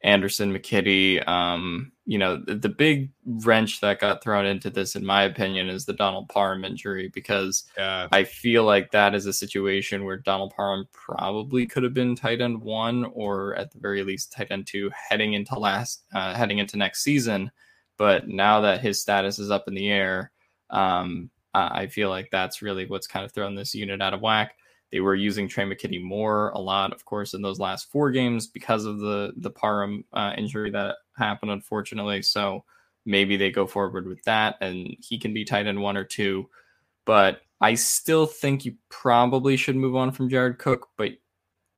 [0.05, 1.27] Anderson McKitty.
[1.27, 5.67] Um, you know, the, the, big wrench that got thrown into this, in my opinion,
[5.67, 8.07] is the Donald Parham injury because yeah.
[8.11, 12.39] I feel like that is a situation where Donald Parham probably could have been tight
[12.39, 16.59] end one or at the very least tight end two heading into last uh, heading
[16.59, 17.51] into next season.
[17.97, 20.31] But now that his status is up in the air,
[20.69, 24.55] um, I feel like that's really what's kind of thrown this unit out of whack.
[24.95, 28.47] They were using Tre' McKitty more a lot, of course, in those last four games
[28.47, 32.21] because of the the Parham uh, injury that happened, unfortunately.
[32.21, 32.63] So
[33.05, 36.49] maybe they go forward with that, and he can be tight end one or two.
[37.03, 41.11] But I still think you probably should move on from Jared Cook, but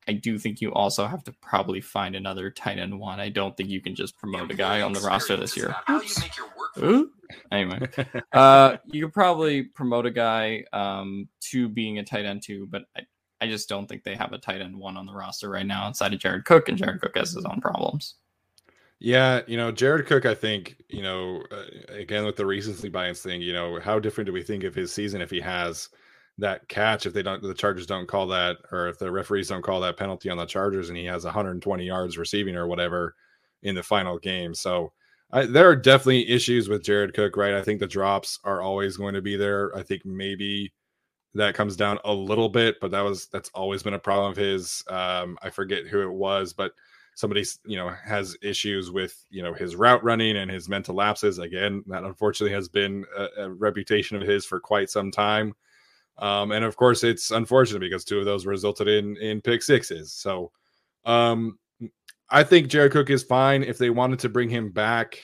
[0.07, 3.20] I do think you also have to probably find another tight end one.
[3.20, 5.76] I don't think you can just promote a guy on the roster this year.
[7.51, 7.88] Anyway,
[8.34, 12.84] uh, you could probably promote a guy um, to being a tight end two, but
[12.95, 13.01] I,
[13.41, 15.84] I just don't think they have a tight end one on the roster right now
[15.84, 18.15] outside of Jared Cook, and Jared Cook has his own problems.
[18.99, 23.21] Yeah, you know, Jared Cook, I think, you know, uh, again with the recency bias
[23.21, 25.89] thing, you know, how different do we think of his season if he has–
[26.39, 29.63] that catch if they don't the Chargers don't call that or if the referees don't
[29.63, 33.15] call that penalty on the Chargers and he has 120 yards receiving or whatever
[33.63, 34.53] in the final game.
[34.53, 34.91] So
[35.32, 37.53] I, there are definitely issues with Jared Cook, right?
[37.53, 39.75] I think the drops are always going to be there.
[39.75, 40.73] I think maybe
[41.34, 44.38] that comes down a little bit, but that was that's always been a problem of
[44.38, 44.84] his.
[44.88, 46.71] Um, I forget who it was, but
[47.15, 51.39] somebody you know has issues with you know his route running and his mental lapses.
[51.39, 55.53] Again, that unfortunately has been a, a reputation of his for quite some time.
[56.19, 60.13] Um, and of course, it's unfortunate because two of those resulted in in pick sixes.
[60.13, 60.51] So,
[61.05, 61.59] um,
[62.30, 63.63] I think Jared Cook is fine.
[63.63, 65.19] If they wanted to bring him back,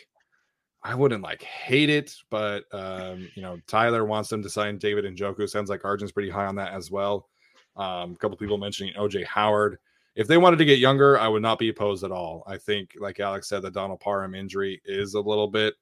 [0.82, 5.06] I wouldn't like hate it, but um, you know, Tyler wants them to sign David
[5.06, 5.50] Njoku.
[5.50, 7.30] Sounds like Arjun's pretty high on that as well.
[7.76, 9.80] Um, a couple people mentioning OJ Howard.
[10.16, 12.44] If they wanted to get younger, I would not be opposed at all.
[12.46, 15.74] I think, like Alex said, the Donald Parham injury is a little bit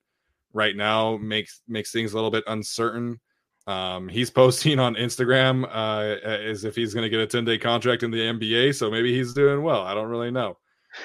[0.54, 3.20] right now makes makes things a little bit uncertain.
[3.68, 7.58] Um, he's posting on Instagram uh, as if he's going to get a 10 day
[7.58, 8.76] contract in the NBA.
[8.76, 9.82] So maybe he's doing well.
[9.82, 10.58] I don't really know.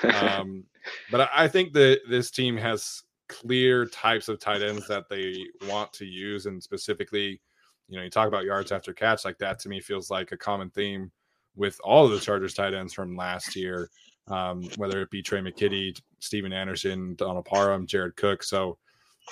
[0.03, 0.65] Um,
[1.11, 5.37] but I think that this team has clear types of tight ends that they
[5.69, 6.47] want to use.
[6.47, 7.41] And specifically,
[7.89, 10.37] you know, you talk about yards after catch, like that to me feels like a
[10.37, 11.11] common theme
[11.55, 13.91] with all of the Chargers tight ends from last year,
[14.29, 18.43] um, whether it be Tre' McKitty, Stephen Anderson, Donald Parham, Jared Cook.
[18.43, 18.79] So,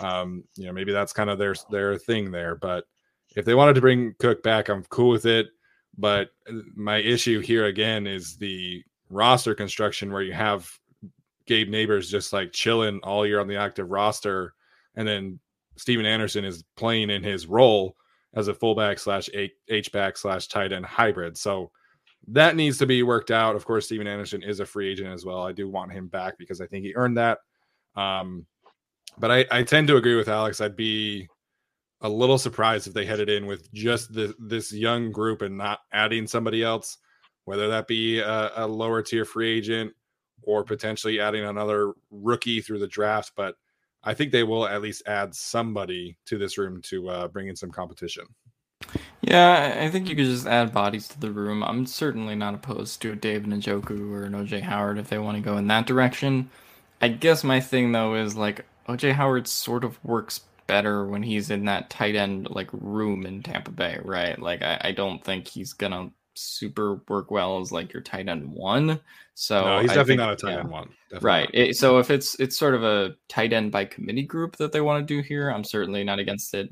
[0.00, 2.54] um, you know, maybe that's kind of their their thing there.
[2.54, 2.84] But
[3.36, 5.48] if they wanted to bring Cook back, I'm cool with it.
[5.96, 8.82] But uh, my issue here again is the
[9.14, 10.70] roster construction where you have
[11.46, 14.54] Gabe Neighbors just like chilling all year on the active roster,
[14.96, 15.38] and then
[15.76, 17.96] Stephen Anderson is playing in his role
[18.34, 19.28] as a fullback slash
[19.68, 21.36] H back slash tight end hybrid.
[21.36, 21.70] So
[22.28, 23.54] that needs to be worked out.
[23.54, 25.42] Of course, Stephen Anderson is a free agent as well.
[25.42, 27.38] I do want him back because I think he earned that.
[27.96, 28.46] Um,
[29.18, 30.60] but I, I tend to agree with Alex.
[30.60, 31.28] I'd be
[32.00, 35.80] a little surprised if they headed in with just the, this young group and not
[35.92, 36.98] adding somebody else,
[37.44, 39.92] whether that be a, a lower tier free agent
[40.42, 43.32] or potentially adding another rookie through the draft.
[43.36, 43.56] But
[44.02, 47.56] I think they will at least add somebody to this room to uh, bring in
[47.56, 48.24] some competition.
[49.22, 51.62] Yeah, I think you could just add bodies to the room.
[51.62, 55.36] I'm certainly not opposed to a David Njoku or an OJ Howard if they want
[55.36, 56.50] to go in that direction.
[57.00, 61.50] I guess my thing though is like OJ Howard sort of works better when he's
[61.50, 64.38] in that tight end like room in Tampa Bay, right?
[64.38, 68.50] Like I, I don't think he's gonna super work well as like your tight end
[68.50, 69.00] one.
[69.34, 70.60] So no, he's I definitely think, not a tight yeah.
[70.60, 70.88] end one.
[71.10, 71.50] Definitely Right.
[71.52, 74.80] It, so if it's it's sort of a tight end by committee group that they
[74.80, 76.70] want to do here, I'm certainly not against it.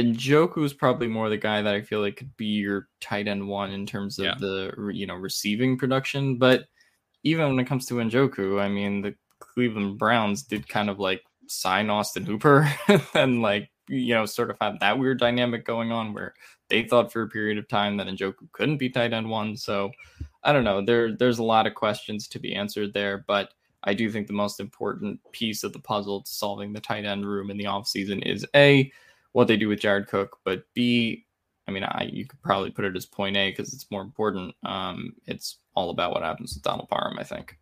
[0.00, 3.46] Njoku is probably more the guy that I feel like could be your tight end
[3.46, 4.34] one in terms of Yeah.
[4.38, 6.38] the you know receiving production.
[6.38, 6.64] But
[7.24, 11.22] even when it comes to Njoku, I mean the Cleveland Browns did kind of like
[11.48, 12.72] sign Austin Hooper
[13.14, 16.34] and like you know sort of have that weird dynamic going on where
[16.68, 19.56] they thought for a period of time that Njoku couldn't be tight end one.
[19.56, 19.90] So
[20.44, 20.84] I don't know.
[20.84, 23.52] There there's a lot of questions to be answered there, but
[23.84, 27.26] I do think the most important piece of the puzzle to solving the tight end
[27.26, 28.92] room in the offseason is A,
[29.32, 31.26] what they do with Jared Cook, but B,
[31.66, 34.54] I mean, I you could probably put it as point A because it's more important.
[34.64, 37.56] Um, it's all about what happens with Donald Parham, I think.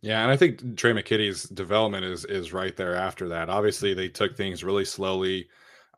[0.00, 3.48] Yeah, and I think Tre' McKitty's development is is right there after that.
[3.48, 5.48] Obviously, they took things really slowly.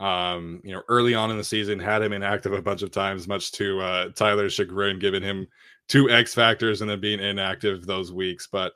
[0.00, 3.28] Um, you know, early on in the season, had him inactive a bunch of times,
[3.28, 5.46] much to uh, Tyler's chagrin, giving him
[5.88, 8.46] two X factors and then being inactive those weeks.
[8.50, 8.72] But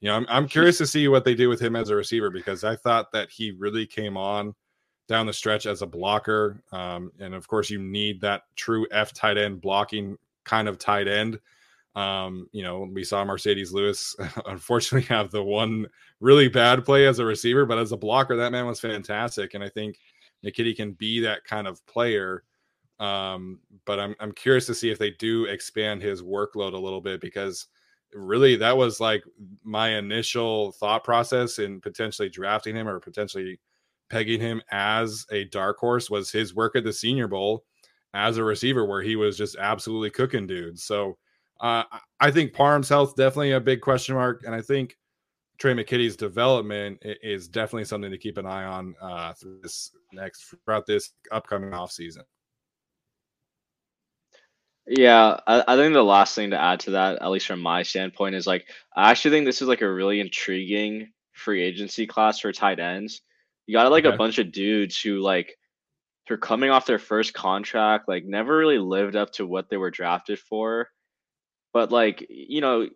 [0.00, 2.30] you know, I'm I'm curious to see what they do with him as a receiver
[2.30, 4.54] because I thought that he really came on
[5.08, 6.62] down the stretch as a blocker.
[6.72, 11.08] Um, and of course, you need that true F tight end blocking kind of tight
[11.08, 11.38] end.
[11.94, 14.16] Um, you know, we saw Marcedes Lewis
[14.46, 15.86] unfortunately have the one
[16.20, 19.54] really bad play as a receiver, but as a blocker, that man was fantastic.
[19.54, 19.98] And I think
[20.44, 22.44] McKitty can be that kind of player.
[22.98, 27.00] Um, but I'm I'm curious to see if they do expand his workload a little
[27.00, 27.66] bit because
[28.14, 29.24] really that was like
[29.64, 33.58] my initial thought process in potentially drafting him or potentially
[34.10, 37.64] pegging him as a dark horse was his work at the Senior Bowl
[38.14, 40.84] as a receiver where he was just absolutely cooking dudes.
[40.84, 41.16] So
[41.62, 41.84] uh,
[42.20, 44.96] I think Parham's health definitely a big question mark, and I think
[45.58, 50.54] Tre' McKitty's development is definitely something to keep an eye on uh, through this next
[50.66, 52.24] throughout this upcoming offseason.
[54.86, 57.82] Yeah, I, I think the last thing to add to that, at least from my
[57.82, 62.40] standpoint, is like I actually think this is like a really intriguing free agency class
[62.40, 63.22] for tight ends.
[63.66, 64.14] You got like Okay.
[64.14, 65.56] a bunch of dudes who like
[66.28, 69.76] who are coming off their first contract, like never really lived up to what they
[69.76, 70.88] were drafted for.
[71.72, 72.88] But like, you know,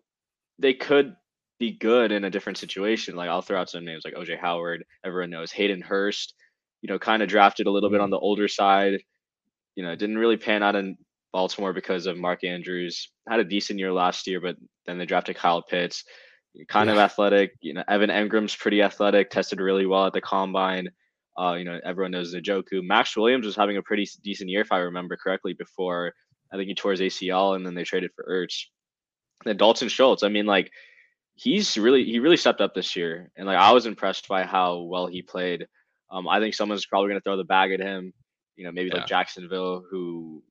[0.59, 1.15] they could
[1.59, 3.15] be good in a different situation.
[3.15, 6.33] Like I'll throw out some names like OJ Howard, everyone knows Hayden Hurst,
[6.81, 8.99] you know, kind of drafted a little bit on the older side.
[9.75, 10.97] You know, didn't really pan out in
[11.33, 13.11] Baltimore because of Mark Andrews.
[13.27, 14.55] Had a decent year last year, but
[14.85, 16.03] then they drafted Kyle Pitts.
[16.67, 17.51] Kind of athletic.
[17.61, 20.89] You know, Evan Engram's pretty athletic, tested really well at the combine.
[21.37, 22.83] Uh, you know, everyone knows Njoku.
[22.83, 26.13] Maxx Williams was having a pretty decent year, if I remember correctly, before
[26.51, 28.65] I think he tore his ACL and then they traded for Ertz.
[29.45, 30.23] Then Dalton Schultz.
[30.23, 30.71] I mean, like
[31.35, 34.79] he's really he really stepped up this year, and like I was impressed by how
[34.81, 35.67] well he played.
[36.11, 38.13] Um, I think someone's probably going to throw the bag at him.
[38.55, 38.99] You know, maybe Yeah.
[38.99, 40.41] like Jacksonville, who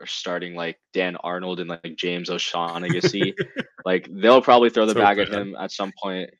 [0.00, 3.34] are starting like Dan Arnold and like James O'Shaughnessy.
[3.84, 6.30] like they'll probably throw the So bag at him at some point.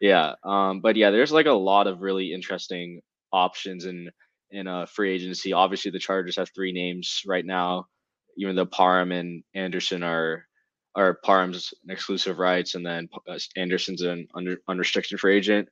[0.00, 0.34] Yeah.
[0.44, 3.00] Um, but yeah, there's like a lot of really interesting
[3.32, 4.10] options in
[4.52, 5.52] in a free agency.
[5.52, 7.86] Obviously, the Chargers have three names right now,
[8.40, 10.46] even though Parham and Anderson are
[10.96, 15.68] are Parham's exclusive rights, and then uh, Anderson's an under unrestricted free agent.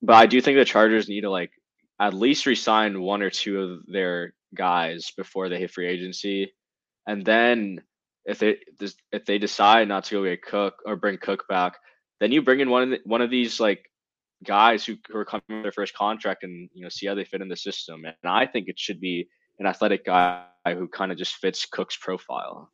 [0.00, 1.50] But I do think the Chargers need to like
[1.98, 6.52] at least resign one or two of their guys before they hit free agency,
[7.06, 7.82] and then
[8.24, 8.58] if they
[9.10, 11.74] if they decide not to go get Cook or bring Cook back,
[12.20, 13.90] then you bring in one of the, one of these like
[14.44, 17.42] guys who, who are coming their first contract and you know see how they fit
[17.42, 18.04] in the system.
[18.04, 19.28] And I think it should be
[19.58, 22.70] an athletic guy who kind of just fits Cook's profile.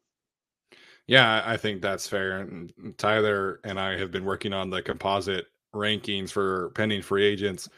[1.06, 2.38] Yeah, I think that's fair.
[2.38, 7.68] And Tyler and I have been working on the composite rankings for pending free agents.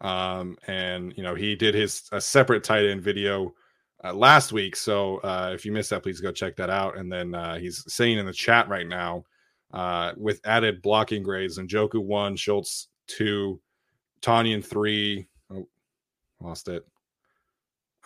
[0.00, 3.52] Um, and you know, he did his a separate tight end video
[4.04, 4.76] uh, last week.
[4.76, 6.96] So uh, if you missed that, please go check that out.
[6.96, 9.24] And then uh, he's saying in the chat right now,
[9.74, 13.60] uh, with added blocking grades, Njoku one, Schultz two,
[14.22, 15.26] Tonyan three.
[15.52, 15.68] Oh,
[16.40, 16.86] lost it.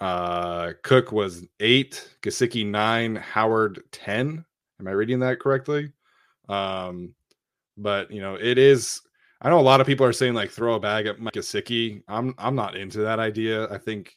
[0.02, 4.44] Uh, Cook was eight, Gesicki nine, Howard ten.
[4.80, 5.92] Am I reading that correctly?
[6.48, 7.14] Um,
[7.76, 9.00] but you know, it is.
[9.42, 12.02] I know a lot of people are saying like throw a bag at Mike Gesicki.
[12.08, 13.72] I'm I'm not into that idea.
[13.72, 14.16] I think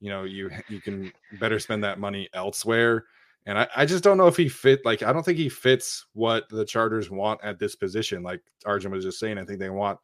[0.00, 3.04] you know you you can better spend that money elsewhere.
[3.44, 4.86] And I, I just don't know if he fit.
[4.86, 8.22] Like I don't think he fits what the Chargers want at this position.
[8.22, 9.98] Like Arjun was just saying, I think they want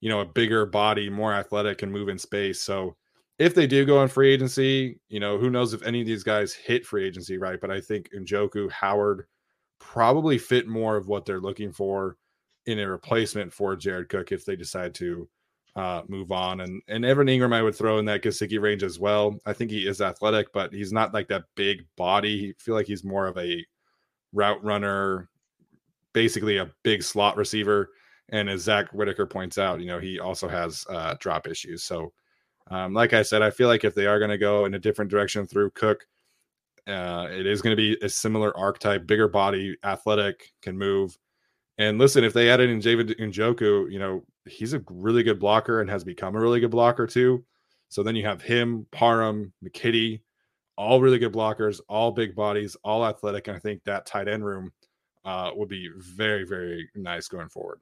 [0.00, 2.62] you know a bigger body, more athletic, and move in space.
[2.62, 2.94] So
[3.40, 6.22] if they do go on free agency, you know who knows if any of these
[6.22, 7.60] guys hit free agency, right?
[7.60, 9.26] But I think Njoku, Howard
[9.80, 12.16] probably fit more of what they're looking for.
[12.66, 15.28] in a replacement for Jared Cook if they decide to
[15.76, 16.60] uh, move on.
[16.60, 19.38] And and Evan Engram, I would throw in that Gesicki range as well.
[19.46, 22.50] I think he is athletic, but he's not like that big body.
[22.50, 23.64] I feel like he's more of a
[24.32, 25.28] route runner,
[26.12, 27.90] basically a big slot receiver.
[28.30, 31.82] And as Zach Whitaker points out, you know, he also has uh, drop issues.
[31.82, 32.12] So,
[32.68, 34.78] um, like I said, I feel like if they are going to go in a
[34.78, 36.06] different direction through Cook,
[36.86, 41.16] uh, it is going to be a similar archetype, bigger body, athletic, can move.
[41.78, 45.80] And listen, if they added in David Njoku, you know, he's a really good blocker
[45.80, 47.44] and has become a really good blocker too.
[47.88, 50.20] So then you have him, Parham, McKitty,
[50.76, 53.48] all really good blockers, all big bodies, all athletic.
[53.48, 54.72] And I think that tight end room
[55.24, 57.80] uh, would be very, very nice going forward.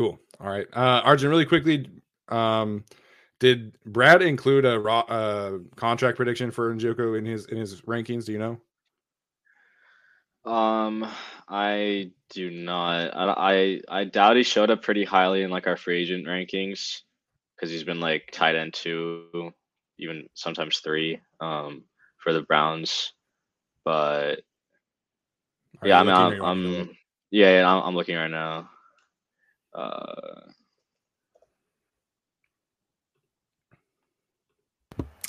[0.00, 0.18] Cool.
[0.40, 0.66] All right.
[0.72, 1.86] Uh, Arjun, really quickly,
[2.30, 2.86] um,
[3.38, 8.24] did Brad include a raw, uh, contract prediction for Njoku in his in his rankings?
[8.24, 8.58] Do you know?
[10.50, 11.06] Um,
[11.50, 13.14] I do not.
[13.14, 17.00] I, I I doubt he showed up pretty highly in like our free agent rankings
[17.54, 19.52] because he's been like tight end two,
[19.98, 21.84] even sometimes three, um,
[22.16, 23.12] for the Browns.
[23.84, 24.40] But
[25.82, 26.96] Are yeah, I mean, I'm, you want me to I'm
[27.30, 28.70] yeah, yeah, I'm, I'm looking right now.
[29.72, 30.50] Uh,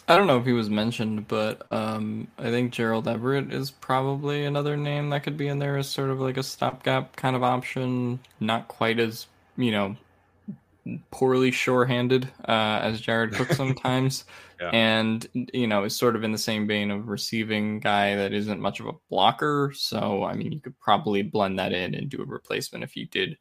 [0.07, 4.43] I don't know if he was mentioned, but um, I think Gerald Everett is probably
[4.45, 7.43] another name that could be in there as sort of like a stopgap kind of
[7.43, 8.19] option.
[8.39, 9.95] Not quite as you know
[11.11, 14.26] poorly sure-handed uh, as Jared Cook sometimes,
[14.59, 14.72] Yeah.
[14.73, 18.59] and you know is sort of in the same vein of receiving guy that isn't
[18.59, 19.72] much of a blocker.
[19.76, 23.05] So I mean, you could probably blend that in and do a replacement if you
[23.07, 23.38] did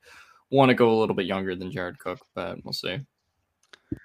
[0.50, 2.98] want to go a little bit younger than Jared Cook, but we'll see.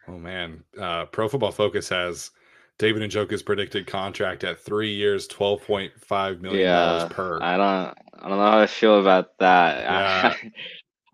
[0.07, 2.31] Oh man, uh, Pro Football Focus has
[2.77, 7.39] David and Njoku's predicted contract at three years, twelve point five million dollars yeah, per.
[7.41, 9.81] I don't, I don't know how I feel about that.
[9.84, 10.35] Yeah.
[10.35, 10.51] I,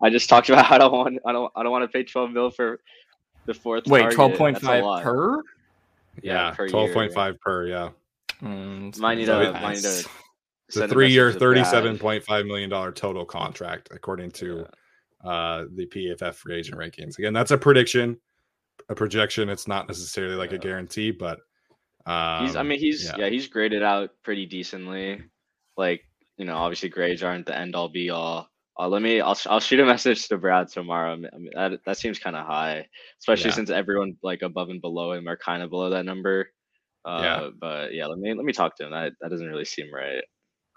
[0.06, 2.02] I just talked about how I don't want, I don't, I don't want to pay
[2.02, 2.80] 12 mil for
[3.46, 3.86] the fourth.
[3.86, 4.16] Wait, target.
[4.16, 5.02] twelve point That's a five lot.
[5.02, 5.42] per.
[6.22, 7.66] yeah, twelve point five per.
[7.66, 7.90] Yeah,
[8.42, 10.08] Mm, it's Might need gonna to- might need it's a
[10.80, 11.70] Send three year, message to thirty Brad.
[11.70, 14.66] seven point five million dollar total contract, according to
[15.24, 17.18] uh, the PFF free agent rankings.
[17.18, 18.18] Again, that's a prediction,
[18.88, 19.48] a projection.
[19.48, 21.38] It's not necessarily like a guarantee, but
[22.06, 23.16] um, He's, I mean, he's, yeah.
[23.18, 23.28] yeah.
[23.28, 25.20] he's graded out pretty decently.
[25.76, 26.02] Like,
[26.36, 28.48] you know, obviously grades aren't the end all be all.
[28.78, 31.12] Uh, let me, I'll, I'll shoot a message to Brad tomorrow.
[31.12, 32.86] I mean, I mean, that, that seems kind of high,
[33.20, 33.56] especially Yeah.
[33.56, 36.48] since everyone like above and below him are kind of below that number.
[37.04, 37.48] Uh, Yeah.
[37.60, 38.90] But yeah, let me, let me talk to him.
[38.90, 40.22] That, that doesn't really seem right.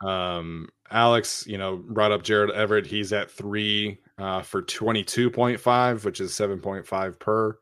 [0.03, 2.85] Um, Alex, you know, brought up Gerald Everett.
[2.85, 7.57] He's at three uh, for 22.5, which is 7.5 per.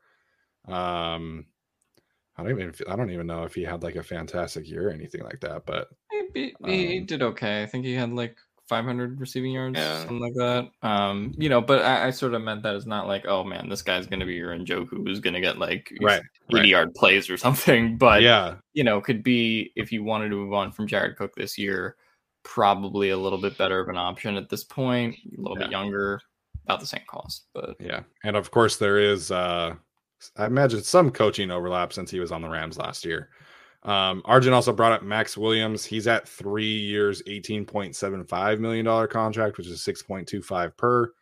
[0.72, 1.46] Um,
[2.36, 4.92] I don't even, I don't even know if he had like a fantastic year or
[4.92, 7.62] anything like that, but He, he, he Um, did okay.
[7.62, 8.36] I think he had like
[8.68, 9.98] 500 receiving yards, Yeah.
[9.98, 10.68] something like that.
[10.82, 13.68] Um, you know, but I, I sort of meant that as not like, oh man,
[13.68, 16.66] this guy's gonna be your Njoku who's gonna get like right, 80 right.
[16.66, 17.96] yard plays or something.
[17.98, 21.34] But yeah, you know, could be if you wanted to move on from Jared Cook
[21.36, 21.96] this year,
[22.44, 25.16] probably a little bit better of an option at this point.
[25.36, 25.64] A little Yeah.
[25.64, 26.20] bit younger,
[26.64, 27.46] about the same cost.
[27.52, 28.02] But yeah.
[28.22, 29.74] And of course, there is, uh,
[30.36, 33.30] I imagine some coaching overlap since he was on the Rams last year.
[33.82, 35.84] Um, Arjun also brought up Maxx Williams.
[35.84, 41.12] He's at three years, $18.75 million contract, which is 6.25 per.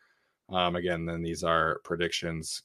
[0.48, 2.62] Um, again, then these are predictions.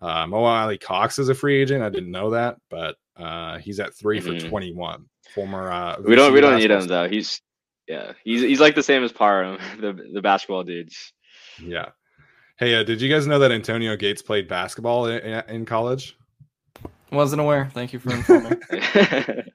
[0.00, 1.82] Uh, Mo Alie-Cox is a free agent.
[1.82, 4.42] I didn't know that, but uh, he's at 3 Mhm.
[4.42, 5.04] for 21.
[5.34, 7.08] Former, uh, We don't, we don't need him though.
[7.08, 7.40] He's,
[7.88, 11.12] yeah, he's, he's like the same as Parham, the, the basketball dudes.
[11.62, 11.90] Yeah.
[12.58, 16.16] Hey, uh, did you guys know that Antonio Gates played basketball in, in college?
[17.12, 17.70] wasn't aware.
[17.72, 18.60] Thank you for informing.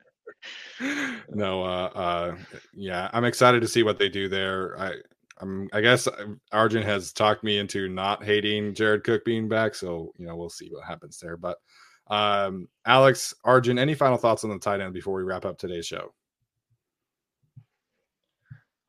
[1.29, 2.35] no, uh, uh,
[2.73, 4.79] yeah, I'm excited to see what they do there.
[4.79, 4.93] I,
[5.39, 9.75] I'm, I guess uh, Arjun has talked me into not hating Jared Cook being back,
[9.75, 11.37] so you know we'll see what happens there.
[11.37, 11.57] But
[12.07, 15.85] um, Alex, Arjun, any final thoughts on the tight end before we wrap up today's
[15.85, 16.13] show?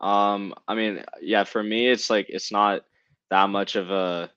[0.03, 2.83] Um, I mean, yeah, for me, it's like it's not
[3.31, 4.31] that much of a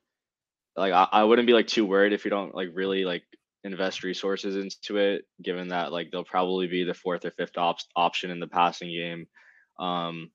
[0.78, 3.24] like I, I wouldn't be like too worried if you don't like really like
[3.64, 7.80] invest resources into it, given that like they'll probably be the fourth or fifth op-
[7.96, 9.28] option in the passing game.
[9.80, 10.32] Um,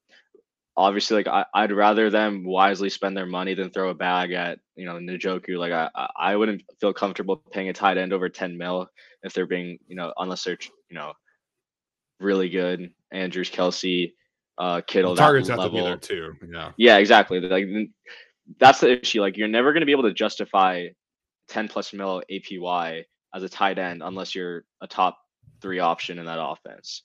[0.77, 4.59] obviously, like I, I'd rather them wisely spend their money than throw a bag at
[4.75, 5.59] you know Njoku.
[5.59, 8.89] Like I, I wouldn't feel comfortable paying a tight end over ten mil
[9.23, 10.59] if they're being you know unless they're
[10.89, 11.13] you know
[12.19, 12.93] really good.
[13.13, 14.13] Andrews, Kelce,
[14.61, 15.15] uh, Kittle.
[15.15, 16.35] that Targets have to be there too.
[16.47, 17.41] Yeah, Yeah, exactly.
[17.41, 17.67] Like
[18.59, 19.23] that's the issue.
[19.23, 20.89] Like you're never going to be able to justify
[21.49, 23.05] 10 plus mil APY
[23.35, 25.19] as a tight end unless you're a top
[25.63, 27.03] three option in that offense.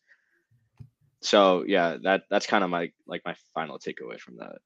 [1.21, 4.57] so yeah, that that's kind of my like my final takeaway from that.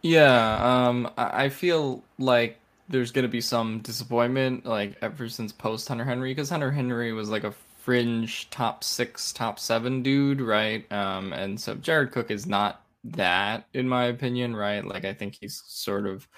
[0.00, 2.58] Yeah, um, I feel like
[2.88, 7.30] there's gonna be some disappointment, like ever since post Hunter Henry, because Hunter Henry was
[7.30, 7.52] like a
[7.82, 10.90] fringe top six, top seven dude, right?
[10.92, 14.84] Um, and so Jared Cook is not that, in my opinion, right?
[14.84, 16.28] Like I think he's sort of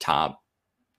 [0.00, 0.42] top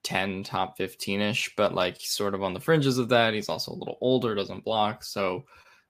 [0.03, 3.33] 10, top 15 ish, but like sort of on the fringes of that.
[3.33, 5.03] He's also a little older, doesn't block.
[5.03, 5.43] So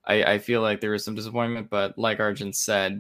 [0.06, 3.00] I, I feel like there is some disappointment, but like Arjun said,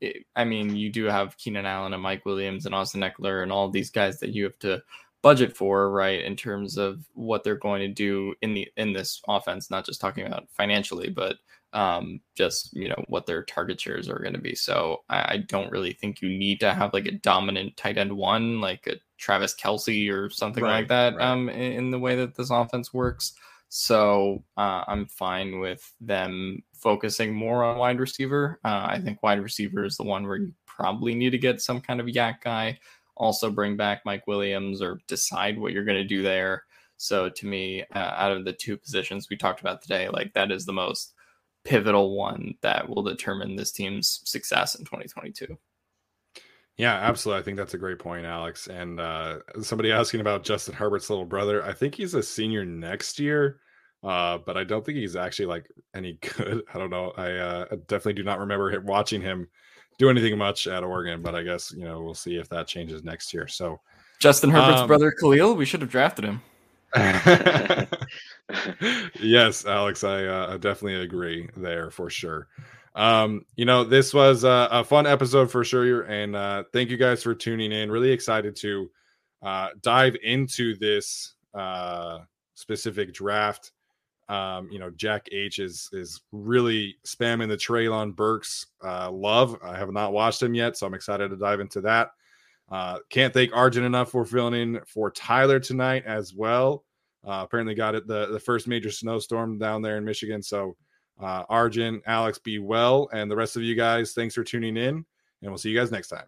[0.00, 3.50] it, I mean, you do have Keenan Allen and Mike Williams and Austin Ekeler and
[3.50, 4.80] all these guys that you have to
[5.28, 6.24] budget for, right?
[6.24, 10.00] In terms of what they're going to do in the in this offense, not just
[10.00, 11.36] talking about financially, but
[11.74, 14.54] um, just you know what their target shares are going to be.
[14.54, 18.10] So I, I, don't really think you need to have like a dominant tight end
[18.10, 21.26] one, like a Travis Kelce or something right, like that, right.
[21.26, 23.34] um, in, in, the way that this offense works.
[23.68, 28.60] So uh, I'm fine with them focusing more on wide receiver.
[28.64, 31.82] Uh, I think wide receiver is the one where you probably need to get some
[31.82, 32.78] kind of YAC guy.
[33.18, 36.64] Also, bring back Mike Williams or decide what you're going to do there.
[36.96, 40.50] So to me, uh, out of the two positions we talked about today, like that
[40.50, 41.14] is the most
[41.64, 45.58] pivotal one that will determine this team's success in 2022.
[46.76, 47.40] Yeah, absolutely.
[47.40, 48.68] I think that's a great point, Alex.
[48.68, 51.62] And uh, somebody asking about Justin Herbert's little brother.
[51.64, 53.58] I think he's a senior next year,
[54.04, 56.62] uh, but I don't think he's actually like any good.
[56.72, 57.12] I don't know.
[57.16, 59.48] I uh, definitely do not remember watching him
[59.98, 63.04] do anything much at Oregon, but I guess you know we'll see if that changes
[63.04, 63.48] next year.
[63.48, 63.80] So
[64.18, 66.40] Justin Herbert's um, brother Khalil, we should have drafted him.
[69.20, 72.48] yes, Alex, I uh, definitely agree there for sure.
[72.94, 76.96] Um, you know, this was a, a fun episode for sure, and uh, thank you
[76.96, 77.90] guys for tuning in.
[77.90, 78.90] Really excited to
[79.42, 82.20] uh, dive into this uh,
[82.54, 83.72] specific draft.
[84.28, 89.58] Um, you know, Jack H is is really spamming the Treylon Burks uh, love.
[89.62, 92.10] I have not watched him yet, so I'm excited to dive into that.
[92.70, 96.84] Uh, can't thank Arjun enough for filling in for Tyler tonight as well.
[97.26, 100.76] Uh, apparently, got it the the first major snowstorm down there in Michigan, so
[101.20, 103.08] uh, Arjun, Alex, be well.
[103.12, 105.04] And the rest of you guys, thanks for tuning in.
[105.42, 106.26] And we'll see you guys next time.